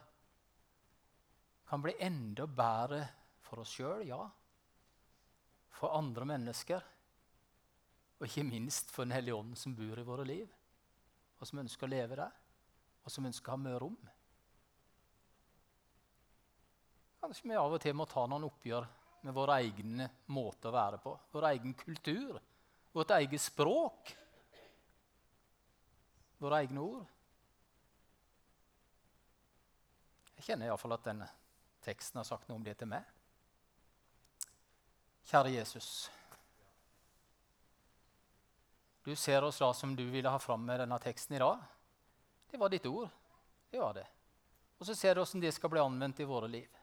kan 1.69 1.83
bli 1.83 1.95
enda 2.05 2.47
bedre 2.47 3.07
for 3.41 3.63
oss 3.63 3.73
sjøl, 3.73 4.05
ja. 4.05 4.21
For 5.73 5.97
andre 5.97 6.27
mennesker. 6.29 6.83
Og 8.21 8.27
ikke 8.29 8.45
minst 8.45 8.93
for 8.93 9.07
Den 9.07 9.17
hellige 9.17 9.39
ånd 9.39 9.57
som 9.59 9.75
bor 9.75 9.99
i 9.99 10.05
våre 10.07 10.27
liv, 10.29 10.51
og 11.41 11.49
som 11.49 11.63
ønsker 11.65 11.89
å 11.89 11.91
leve 11.91 12.19
der, 12.21 12.35
og 13.03 13.11
som 13.11 13.25
ønsker 13.27 13.51
å 13.51 13.57
ha 13.57 13.63
mye 13.65 13.81
rom. 13.81 13.97
Kanskje 17.23 17.49
vi 17.49 17.57
av 17.57 17.73
og 17.73 17.81
til 17.83 17.97
må 17.97 18.07
ta 18.11 18.27
noen 18.29 18.47
oppgjør 18.51 18.87
med 19.23 19.35
vår 19.35 19.55
egen 19.57 20.05
måte 20.35 20.69
å 20.69 20.75
være 20.75 21.01
på. 21.01 21.17
Vår 21.33 21.49
egen 21.55 21.75
kultur, 21.79 22.39
vårt 22.93 23.17
eget 23.17 23.41
språk, 23.41 24.13
våre 26.43 26.63
egne 26.63 26.85
ord. 26.85 27.11
Jeg 30.43 30.51
kjenner 30.51 30.73
iallfall 30.73 30.97
at 30.97 31.07
denne 31.07 31.29
teksten 31.87 32.19
har 32.19 32.27
sagt 32.27 32.49
noe 32.51 32.59
om 32.59 32.65
det 32.67 32.75
til 32.81 32.91
meg. 32.91 33.07
Kjære 35.31 35.55
Jesus. 35.55 36.11
Du 39.07 39.15
ser 39.15 39.47
oss 39.47 39.63
da 39.63 39.71
som 39.75 39.95
du 39.95 40.03
ville 40.11 40.31
ha 40.31 40.43
fram 40.43 40.67
med 40.67 40.83
denne 40.83 40.99
teksten 41.03 41.39
i 41.39 41.43
dag. 41.43 41.63
Det 42.51 42.59
var 42.59 42.75
ditt 42.75 42.91
ord. 42.91 43.11
Det 43.71 43.79
var 43.79 43.95
det. 43.95 44.07
Og 44.83 44.87
så 44.87 44.99
ser 44.99 45.15
du 45.15 45.23
hvordan 45.23 45.47
det 45.47 45.55
skal 45.55 45.71
bli 45.71 45.83
anvendt 45.83 46.21
i 46.21 46.27
våre 46.27 46.51
liv 46.51 46.83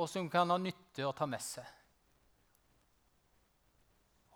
og 0.00 0.08
som 0.08 0.30
kan 0.32 0.48
ha 0.48 0.56
nytte 0.56 1.04
å 1.04 1.12
ta 1.12 1.26
med 1.28 1.42
seg. 1.44 1.66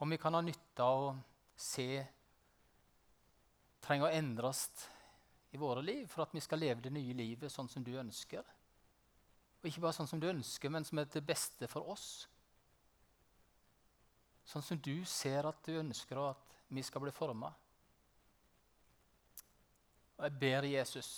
Om 0.04 0.10
vi 0.12 0.18
kan 0.20 0.34
ha 0.36 0.42
nytte 0.44 0.84
av 0.84 1.04
å 1.06 1.14
se 1.56 1.88
trenger 3.84 4.10
å 4.10 4.16
endres 4.18 4.66
i 5.54 5.58
våre 5.60 5.82
liv 5.82 6.06
for 6.10 6.24
at 6.24 6.34
vi 6.34 6.42
skal 6.42 6.58
leve 6.58 6.82
det 6.82 6.90
nye 6.92 7.14
livet 7.14 7.52
sånn 7.52 7.68
som 7.70 7.84
du 7.86 7.92
ønsker. 8.00 8.42
Og 9.62 9.68
ikke 9.70 9.84
bare 9.84 9.96
sånn 9.96 10.10
som 10.10 10.20
du 10.20 10.26
ønsker, 10.28 10.72
men 10.72 10.84
som 10.84 10.98
er 10.98 11.06
det 11.08 11.22
beste 11.24 11.68
for 11.70 11.92
oss. 11.94 12.08
Sånn 14.44 14.64
som 14.66 14.80
du 14.82 14.96
ser 15.08 15.46
at 15.48 15.62
du 15.64 15.78
ønsker 15.78 16.20
at 16.20 16.58
vi 16.74 16.82
skal 16.84 17.04
bli 17.04 17.14
forma. 17.14 17.52
Og 20.18 20.26
jeg 20.26 20.36
ber 20.42 20.66
Jesus 20.68 21.12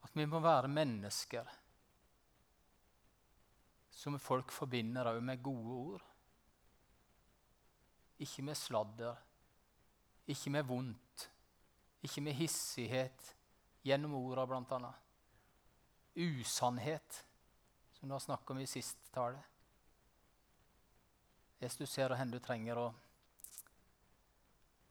at 0.00 0.14
vi 0.16 0.24
må 0.26 0.40
være 0.40 0.70
mennesker 0.70 1.50
som 4.00 4.16
folk 4.22 4.54
forbinder 4.54 5.10
òg 5.10 5.20
med 5.24 5.42
gode 5.44 5.76
ord. 5.76 6.06
Ikke 8.24 8.44
med 8.46 8.56
sladder, 8.56 9.18
ikke 10.30 10.52
med 10.54 10.64
vondt, 10.68 11.09
ikke 12.02 12.22
med 12.24 12.36
hissighet 12.38 13.34
gjennom 13.84 14.14
orda, 14.18 14.46
bl.a. 14.46 14.92
Usannhet, 16.14 17.24
som 17.92 18.08
du 18.08 18.14
har 18.14 18.24
snakket 18.24 18.50
om 18.50 18.60
i 18.60 18.66
sist 18.66 19.12
tale. 19.14 19.40
Jesus, 21.60 21.78
du 21.78 21.86
ser 21.86 22.12
hvor 22.14 22.32
du 22.32 22.38
trenger 22.40 22.80
å 22.80 22.86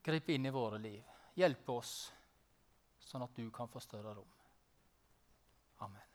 gripe 0.05 0.34
inn 0.34 0.45
i 0.45 0.53
våre 0.53 0.78
liv. 0.82 1.01
Hjelpe 1.38 1.80
oss, 1.80 1.95
sånn 3.01 3.26
at 3.26 3.36
du 3.36 3.49
kan 3.53 3.70
få 3.72 3.82
større 3.82 4.14
rom. 4.14 4.38
Amen. 5.86 6.09